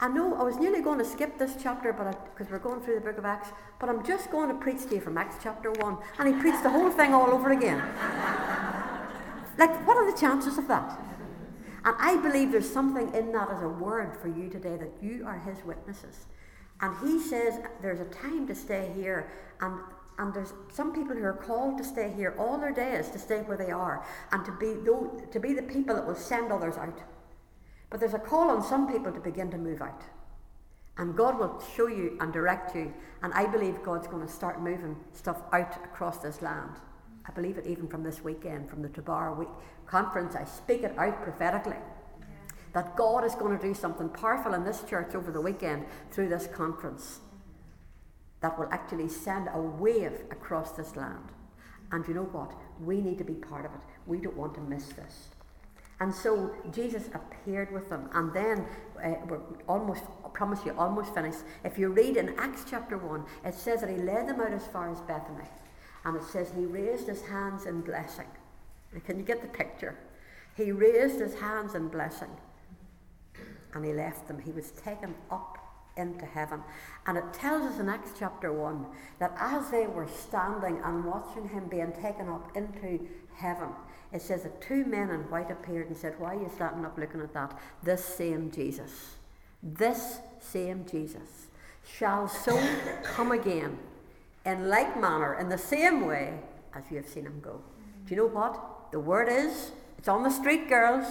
I 0.00 0.08
know 0.08 0.34
I 0.34 0.42
was 0.42 0.56
nearly 0.56 0.82
going 0.82 0.98
to 0.98 1.04
skip 1.04 1.38
this 1.38 1.56
chapter, 1.62 1.92
but 1.92 2.34
because 2.34 2.50
we're 2.50 2.58
going 2.58 2.80
through 2.80 2.96
the 2.96 3.00
book 3.00 3.18
of 3.18 3.24
Acts, 3.24 3.50
but 3.80 3.88
I'm 3.88 4.04
just 4.04 4.30
going 4.30 4.48
to 4.48 4.54
preach 4.54 4.86
to 4.88 4.96
you 4.96 5.00
from 5.00 5.16
Acts 5.16 5.36
chapter 5.42 5.70
one, 5.72 5.96
and 6.18 6.28
he 6.28 6.40
preached 6.40 6.62
the 6.62 6.70
whole 6.70 6.90
thing 6.90 7.14
all 7.14 7.30
over 7.30 7.52
again. 7.52 7.78
like, 9.58 9.86
what 9.86 9.96
are 9.96 10.10
the 10.10 10.18
chances 10.18 10.58
of 10.58 10.68
that? 10.68 11.00
And 11.84 11.94
I 11.98 12.16
believe 12.16 12.50
there's 12.52 12.70
something 12.70 13.14
in 13.14 13.32
that 13.32 13.48
as 13.48 13.62
a 13.62 13.68
word 13.68 14.16
for 14.20 14.28
you 14.28 14.50
today 14.50 14.76
that 14.76 14.92
you 15.00 15.24
are 15.24 15.38
his 15.38 15.64
witnesses. 15.64 16.26
And 16.80 16.94
he 16.98 17.20
says 17.20 17.60
there's 17.80 18.00
a 18.00 18.06
time 18.06 18.46
to 18.48 18.54
stay 18.54 18.92
here, 18.94 19.30
and 19.60 19.78
and 20.18 20.32
there's 20.32 20.54
some 20.72 20.94
people 20.94 21.14
who 21.14 21.24
are 21.24 21.34
called 21.34 21.76
to 21.78 21.84
stay 21.84 22.12
here 22.16 22.34
all 22.38 22.56
their 22.58 22.72
days, 22.72 23.10
to 23.10 23.18
stay 23.18 23.40
where 23.40 23.58
they 23.58 23.70
are, 23.70 24.04
and 24.32 24.44
to 24.46 24.52
be, 24.52 24.74
to 25.30 25.40
be 25.40 25.52
the 25.52 25.62
people 25.62 25.94
that 25.94 26.06
will 26.06 26.14
send 26.14 26.50
others 26.50 26.76
out. 26.76 26.98
But 27.90 28.00
there's 28.00 28.14
a 28.14 28.18
call 28.18 28.50
on 28.50 28.62
some 28.62 28.90
people 28.90 29.12
to 29.12 29.20
begin 29.20 29.50
to 29.50 29.58
move 29.58 29.82
out. 29.82 30.02
And 30.98 31.14
God 31.14 31.38
will 31.38 31.62
show 31.76 31.88
you 31.88 32.16
and 32.20 32.32
direct 32.32 32.74
you. 32.74 32.92
And 33.22 33.32
I 33.34 33.46
believe 33.46 33.82
God's 33.82 34.06
going 34.08 34.26
to 34.26 34.32
start 34.32 34.62
moving 34.62 34.96
stuff 35.12 35.42
out 35.52 35.76
across 35.84 36.18
this 36.18 36.40
land. 36.40 36.70
I 37.26 37.32
believe 37.32 37.58
it 37.58 37.66
even 37.66 37.86
from 37.86 38.02
this 38.02 38.24
weekend, 38.24 38.70
from 38.70 38.80
the 38.80 38.88
Tabar 38.88 39.34
week 39.34 39.48
conference. 39.86 40.34
I 40.34 40.44
speak 40.44 40.82
it 40.82 40.96
out 40.98 41.22
prophetically. 41.22 41.76
That 42.72 42.96
God 42.96 43.24
is 43.24 43.34
going 43.34 43.56
to 43.56 43.62
do 43.62 43.74
something 43.74 44.08
powerful 44.08 44.54
in 44.54 44.64
this 44.64 44.82
church 44.88 45.14
over 45.14 45.30
the 45.30 45.40
weekend 45.40 45.84
through 46.10 46.30
this 46.30 46.46
conference 46.46 47.20
that 48.46 48.56
will 48.56 48.68
actually 48.70 49.08
send 49.08 49.48
a 49.52 49.60
wave 49.60 50.20
across 50.30 50.70
this 50.70 50.94
land. 50.94 51.32
And 51.90 52.06
you 52.06 52.14
know 52.14 52.28
what? 52.30 52.52
We 52.80 53.00
need 53.00 53.18
to 53.18 53.24
be 53.24 53.34
part 53.34 53.64
of 53.64 53.72
it. 53.72 53.80
We 54.06 54.18
don't 54.18 54.36
want 54.36 54.54
to 54.54 54.60
miss 54.60 54.86
this. 54.90 55.30
And 55.98 56.14
so 56.14 56.54
Jesus 56.72 57.08
appeared 57.12 57.72
with 57.72 57.90
them, 57.90 58.08
and 58.12 58.32
then 58.32 58.64
uh, 59.04 59.14
we're 59.26 59.40
almost, 59.66 60.04
I 60.24 60.28
promise 60.28 60.60
you, 60.64 60.76
almost 60.78 61.12
finished. 61.12 61.40
If 61.64 61.76
you 61.76 61.88
read 61.88 62.16
in 62.16 62.38
Acts 62.38 62.64
chapter 62.70 62.96
1, 62.98 63.24
it 63.46 63.54
says 63.54 63.80
that 63.80 63.90
he 63.90 63.96
led 63.96 64.28
them 64.28 64.40
out 64.40 64.52
as 64.52 64.64
far 64.68 64.92
as 64.92 65.00
Bethany. 65.00 65.48
And 66.04 66.16
it 66.16 66.22
says 66.22 66.52
he 66.54 66.66
raised 66.66 67.08
his 67.08 67.22
hands 67.22 67.66
in 67.66 67.80
blessing. 67.80 68.28
Can 69.06 69.18
you 69.18 69.24
get 69.24 69.42
the 69.42 69.48
picture? 69.48 69.96
He 70.56 70.70
raised 70.70 71.18
his 71.18 71.34
hands 71.34 71.74
in 71.74 71.88
blessing 71.88 72.30
and 73.74 73.84
he 73.84 73.92
left 73.92 74.28
them. 74.28 74.38
He 74.38 74.52
was 74.52 74.70
taken 74.70 75.16
up 75.32 75.65
into 75.96 76.26
heaven. 76.26 76.62
And 77.06 77.16
it 77.16 77.32
tells 77.32 77.62
us 77.62 77.78
in 77.78 77.88
Acts 77.88 78.12
chapter 78.18 78.52
1 78.52 78.86
that 79.18 79.34
as 79.38 79.70
they 79.70 79.86
were 79.86 80.08
standing 80.08 80.80
and 80.84 81.04
watching 81.04 81.48
him 81.48 81.66
being 81.68 81.92
taken 81.92 82.28
up 82.28 82.56
into 82.56 83.00
heaven, 83.34 83.68
it 84.12 84.22
says 84.22 84.44
that 84.44 84.60
two 84.60 84.84
men 84.84 85.10
in 85.10 85.20
white 85.30 85.50
appeared 85.50 85.88
and 85.88 85.96
said, 85.96 86.14
Why 86.18 86.34
are 86.34 86.40
you 86.40 86.50
standing 86.54 86.84
up 86.84 86.96
looking 86.96 87.20
at 87.20 87.32
that? 87.34 87.58
This 87.82 88.04
same 88.04 88.50
Jesus, 88.50 89.16
this 89.62 90.18
same 90.40 90.84
Jesus 90.90 91.48
shall 91.84 92.28
so 92.28 92.60
come 93.02 93.32
again 93.32 93.78
in 94.44 94.68
like 94.68 95.00
manner, 95.00 95.34
in 95.34 95.48
the 95.48 95.58
same 95.58 96.06
way 96.06 96.38
as 96.74 96.84
you 96.90 96.96
have 96.98 97.08
seen 97.08 97.24
him 97.24 97.40
go. 97.40 97.60
Do 98.06 98.14
you 98.14 98.16
know 98.16 98.26
what? 98.26 98.92
The 98.92 99.00
word 99.00 99.28
is, 99.28 99.72
it's 99.98 100.08
on 100.08 100.22
the 100.22 100.30
street, 100.30 100.68
girls. 100.68 101.04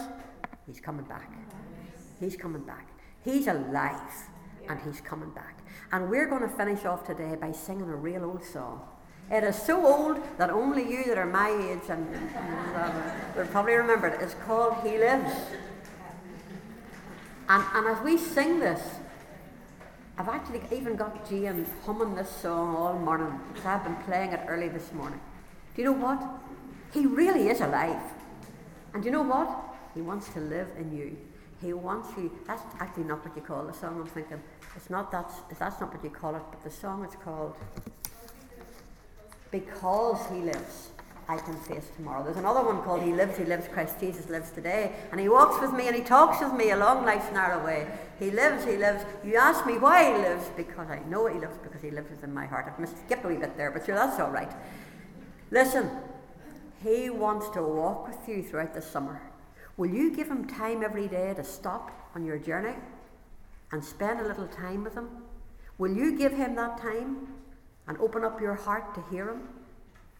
He's 0.65 0.79
coming 0.79 1.05
back. 1.05 1.29
He's 2.19 2.37
coming 2.37 2.63
back. 2.63 2.87
He's 3.23 3.47
alive 3.47 4.29
and 4.69 4.79
he's 4.81 5.01
coming 5.01 5.31
back. 5.31 5.59
And 5.91 6.09
we're 6.09 6.27
going 6.27 6.41
to 6.41 6.49
finish 6.49 6.85
off 6.85 7.05
today 7.05 7.35
by 7.39 7.51
singing 7.51 7.89
a 7.89 7.95
real 7.95 8.25
old 8.25 8.43
song. 8.43 8.81
It 9.31 9.43
is 9.43 9.55
so 9.55 9.85
old 9.85 10.19
that 10.37 10.49
only 10.49 10.83
you 10.83 11.05
that 11.05 11.17
are 11.17 11.25
my 11.25 11.49
age 11.49 11.89
and, 11.89 12.07
and 12.13 12.75
uh, 12.75 12.91
will 13.35 13.47
probably 13.47 13.73
remember 13.73 14.07
it. 14.07 14.21
It's 14.21 14.35
called 14.45 14.75
He 14.83 14.97
Lives. 14.97 15.33
And, 17.49 17.63
and 17.73 17.87
as 17.87 18.03
we 18.03 18.17
sing 18.17 18.59
this, 18.59 18.81
I've 20.17 20.29
actually 20.29 20.61
even 20.71 20.95
got 20.95 21.27
Jane 21.29 21.65
humming 21.85 22.15
this 22.15 22.29
song 22.29 22.75
all 22.75 22.97
morning 22.97 23.39
because 23.49 23.65
I've 23.65 23.83
been 23.83 23.97
playing 24.03 24.31
it 24.31 24.41
early 24.47 24.69
this 24.69 24.93
morning. 24.93 25.19
Do 25.75 25.81
you 25.81 25.87
know 25.89 25.97
what? 25.97 26.23
He 26.93 27.05
really 27.05 27.49
is 27.49 27.61
alive. 27.61 28.01
And 28.93 29.03
do 29.03 29.07
you 29.07 29.11
know 29.11 29.23
what? 29.23 29.75
He 29.93 30.01
wants 30.01 30.29
to 30.29 30.39
live 30.39 30.67
in 30.77 30.95
you. 30.95 31.17
He 31.61 31.73
wants 31.73 32.09
you. 32.17 32.31
That's 32.47 32.61
actually 32.79 33.03
not 33.05 33.25
what 33.25 33.35
you 33.35 33.41
call 33.41 33.65
the 33.65 33.73
song. 33.73 33.99
I'm 33.99 34.07
thinking 34.07 34.41
it's 34.75 34.89
not 34.89 35.11
that. 35.11 35.29
That's 35.59 35.79
not 35.79 35.93
what 35.93 36.03
you 36.03 36.09
call 36.09 36.35
it. 36.35 36.41
But 36.51 36.63
the 36.63 36.71
song 36.71 37.05
is 37.05 37.15
called 37.23 37.55
"Because 39.51 40.25
He 40.31 40.41
Lives." 40.41 40.89
I 41.27 41.37
can 41.37 41.55
face 41.55 41.87
tomorrow. 41.95 42.23
There's 42.23 42.37
another 42.37 42.63
one 42.63 42.83
called 42.83 43.01
He 43.01 43.11
Lives, 43.11 43.35
He 43.37 43.45
Lives, 43.45 43.67
Christ 43.67 43.99
Jesus 43.99 44.29
lives 44.29 44.51
today. 44.51 44.93
And 45.11 45.19
He 45.19 45.27
walks 45.27 45.59
with 45.59 45.73
me 45.73 45.87
and 45.87 45.95
He 45.95 46.03
talks 46.03 46.39
with 46.39 46.53
me 46.53 46.69
along 46.69 47.03
life's 47.03 47.31
narrow 47.31 47.65
way. 47.65 47.87
He 48.19 48.29
lives, 48.29 48.63
He 48.63 48.77
lives. 48.77 49.03
You 49.23 49.37
ask 49.37 49.65
me 49.65 49.79
why 49.79 50.13
He 50.13 50.17
lives, 50.19 50.45
because 50.55 50.87
I 50.89 50.99
know 51.09 51.25
He 51.25 51.39
lives, 51.39 51.57
because 51.63 51.81
He 51.81 51.89
lives 51.89 52.11
within 52.11 52.31
my 52.31 52.45
heart. 52.45 52.71
I've 52.79 52.89
skipped 52.89 53.25
a 53.25 53.27
wee 53.27 53.37
bit 53.37 53.57
there, 53.57 53.71
but 53.71 53.87
sure, 53.87 53.95
that's 53.95 54.19
all 54.19 54.29
right. 54.29 54.51
Listen, 55.49 55.89
He 56.83 57.09
wants 57.09 57.49
to 57.55 57.63
walk 57.63 58.07
with 58.07 58.29
you 58.29 58.43
throughout 58.43 58.75
the 58.75 58.81
summer. 58.83 59.19
Will 59.77 59.89
you 59.89 60.15
give 60.15 60.27
Him 60.27 60.45
time 60.45 60.83
every 60.83 61.07
day 61.07 61.33
to 61.33 61.43
stop 61.43 61.91
on 62.13 62.23
your 62.23 62.37
journey 62.37 62.75
and 63.71 63.83
spend 63.83 64.19
a 64.21 64.27
little 64.27 64.47
time 64.47 64.83
with 64.83 64.95
Him? 64.95 65.09
Will 65.77 65.95
you 65.95 66.17
give 66.17 66.31
Him 66.31 66.55
that 66.55 66.79
time 66.79 67.27
and 67.87 67.97
open 67.99 68.23
up 68.23 68.39
your 68.39 68.55
heart 68.55 68.95
to 68.95 69.03
hear 69.11 69.29
Him? 69.29 69.49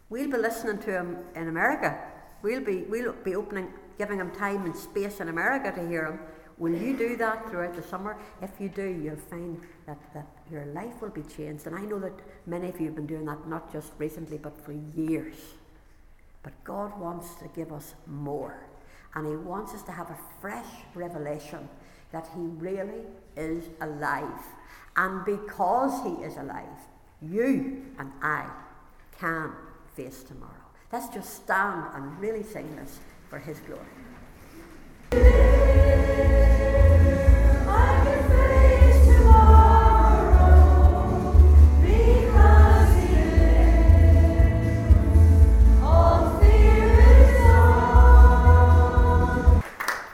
We'll 0.10 0.30
be 0.30 0.38
listening 0.38 0.80
to 0.80 0.92
Him 0.92 1.18
in 1.36 1.48
America. 1.48 1.98
We'll 2.42 2.64
be, 2.64 2.84
we'll 2.84 3.14
be 3.14 3.36
opening, 3.36 3.74
giving 3.98 4.20
Him 4.20 4.32
time 4.32 4.66
and 4.66 4.76
space 4.76 5.20
in 5.20 5.30
America 5.30 5.72
to 5.72 5.88
hear 5.88 6.06
Him. 6.06 6.20
Will 6.58 6.74
you 6.74 6.96
do 6.96 7.18
that 7.18 7.50
throughout 7.50 7.76
the 7.76 7.82
summer? 7.82 8.18
If 8.42 8.52
you 8.60 8.70
do, 8.70 8.86
you'll 8.86 9.18
find 9.18 9.62
that, 9.88 9.98
that 10.14 10.28
your 10.50 10.66
life 10.68 11.02
will 11.02 11.10
be 11.10 11.24
changed. 11.24 11.68
And 11.68 11.76
I 11.76 11.82
know 11.82 12.00
that 12.00 12.14
many 12.46 12.70
of 12.70 12.80
you 12.80 12.86
have 12.88 12.96
been 12.96 13.08
doing 13.08 13.26
that 13.26 13.48
not 13.48 13.74
just 13.74 13.92
recently, 13.98 14.38
but 14.38 14.56
for 14.64 14.74
years. 14.96 15.36
But 16.44 16.54
God 16.64 16.98
wants 17.00 17.36
to 17.36 17.50
give 17.56 17.74
us 17.74 17.96
more. 18.06 18.68
And 19.16 19.28
He 19.28 19.36
wants 19.36 19.74
us 19.74 19.82
to 19.84 19.92
have 19.92 20.10
a 20.10 20.18
fresh 20.40 20.68
revelation 20.94 21.68
that 22.12 22.28
He 22.36 22.42
really 22.42 23.04
is 23.36 23.66
alive. 23.82 24.44
And 24.96 25.26
because 25.26 26.04
He 26.04 26.24
is 26.24 26.38
alive, 26.38 26.64
you 27.22 27.86
and 28.00 28.12
I 28.22 28.50
can 29.20 29.52
face 29.96 30.24
tomorrow. 30.24 30.52
Let's 30.92 31.10
just 31.10 31.34
stand 31.34 31.86
and 31.94 32.20
really 32.20 32.44
sing 32.44 32.76
this 32.76 33.00
for 33.30 33.40
His 33.40 33.60
glory. 33.60 33.82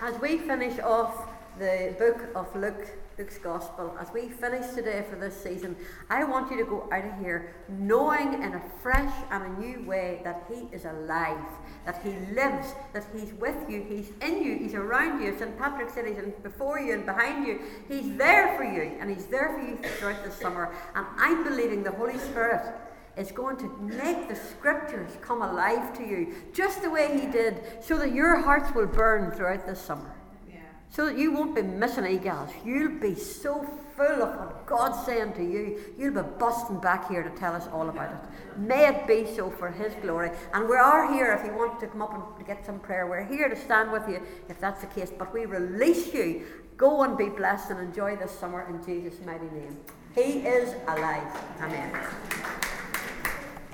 As 0.04 0.20
we 0.20 0.40
finish 0.40 0.80
off 0.80 1.31
the 1.62 1.94
book 2.00 2.28
of 2.36 2.56
Luke, 2.56 2.88
Luke's 3.20 3.38
Gospel, 3.38 3.96
as 4.00 4.12
we 4.12 4.30
finish 4.30 4.74
today 4.74 5.06
for 5.08 5.16
this 5.16 5.40
season, 5.40 5.76
I 6.10 6.24
want 6.24 6.50
you 6.50 6.58
to 6.58 6.64
go 6.64 6.90
out 6.92 7.06
of 7.06 7.20
here 7.20 7.54
knowing 7.70 8.42
in 8.42 8.56
a 8.56 8.62
fresh 8.82 9.14
and 9.30 9.44
a 9.44 9.60
new 9.60 9.88
way 9.88 10.22
that 10.24 10.44
He 10.52 10.76
is 10.76 10.86
alive, 10.86 11.38
that 11.86 12.02
He 12.04 12.14
lives, 12.34 12.74
that 12.94 13.06
He's 13.14 13.32
with 13.34 13.70
you, 13.70 13.86
He's 13.88 14.10
in 14.24 14.44
you, 14.44 14.58
He's 14.58 14.74
around 14.74 15.22
you. 15.22 15.38
St. 15.38 15.56
Patrick 15.56 15.92
said 15.92 16.08
He's 16.08 16.18
before 16.42 16.80
you 16.80 16.96
and 16.96 17.06
behind 17.06 17.46
you. 17.46 17.60
He's 17.88 18.18
there 18.18 18.58
for 18.58 18.64
you, 18.64 18.98
and 19.00 19.08
He's 19.08 19.28
there 19.28 19.54
for 19.54 19.62
you 19.62 19.78
throughout 20.00 20.24
the 20.24 20.32
summer. 20.32 20.74
And 20.96 21.06
I'm 21.16 21.44
believing 21.44 21.84
the 21.84 21.92
Holy 21.92 22.18
Spirit 22.18 22.74
is 23.18 23.32
going 23.32 23.58
to 23.58 23.68
make 23.82 24.28
the 24.28 24.36
scriptures 24.36 25.12
come 25.22 25.44
alive 25.44 25.96
to 25.98 26.04
you 26.04 26.34
just 26.54 26.82
the 26.82 26.90
way 26.90 27.22
He 27.22 27.28
did, 27.28 27.62
so 27.84 28.00
that 28.00 28.16
your 28.16 28.42
hearts 28.42 28.74
will 28.74 28.88
burn 28.88 29.30
throughout 29.30 29.68
the 29.68 29.76
summer. 29.76 30.16
So 30.92 31.06
that 31.06 31.18
you 31.18 31.32
won't 31.32 31.56
be 31.56 31.62
missing 31.62 32.06
egals. 32.06 32.50
You'll 32.66 33.00
be 33.00 33.16
so 33.16 33.66
full 33.96 34.24
of 34.24 34.38
what 34.38 34.66
God's 34.66 35.06
saying 35.06 35.34
to 35.34 35.44
you, 35.44 35.80
you'll 35.98 36.22
be 36.22 36.30
busting 36.38 36.80
back 36.80 37.10
here 37.10 37.24
to 37.24 37.30
tell 37.30 37.54
us 37.54 37.68
all 37.72 37.90
about 37.90 38.12
it. 38.12 38.60
May 38.60 38.88
it 38.88 39.08
be 39.08 39.26
so 39.36 39.50
for 39.50 39.70
His 39.70 39.94
glory. 40.02 40.32
And 40.54 40.68
we 40.68 40.76
are 40.76 41.14
here 41.14 41.34
if 41.34 41.46
you 41.46 41.58
want 41.58 41.80
to 41.80 41.88
come 41.88 42.02
up 42.02 42.38
and 42.38 42.46
get 42.46 42.66
some 42.66 42.80
prayer. 42.80 43.08
We're 43.08 43.24
here 43.24 43.48
to 43.48 43.56
stand 43.56 43.92
with 43.92 44.08
you 44.10 44.22
if 44.50 44.60
that's 44.60 44.82
the 44.82 44.88
case. 44.88 45.12
But 45.18 45.34
we 45.34 45.46
release 45.46 46.14
you. 46.14 46.46
Go 46.76 47.04
and 47.04 47.18
be 47.18 47.30
blessed 47.30 47.72
and 47.72 47.80
enjoy 47.80 48.16
this 48.16 48.32
summer 48.32 48.68
in 48.68 48.84
Jesus' 48.84 49.20
mighty 49.26 49.46
name. 49.46 49.78
He 50.14 50.40
is 50.40 50.76
alive. 50.88 51.28
Amen. 51.62 51.92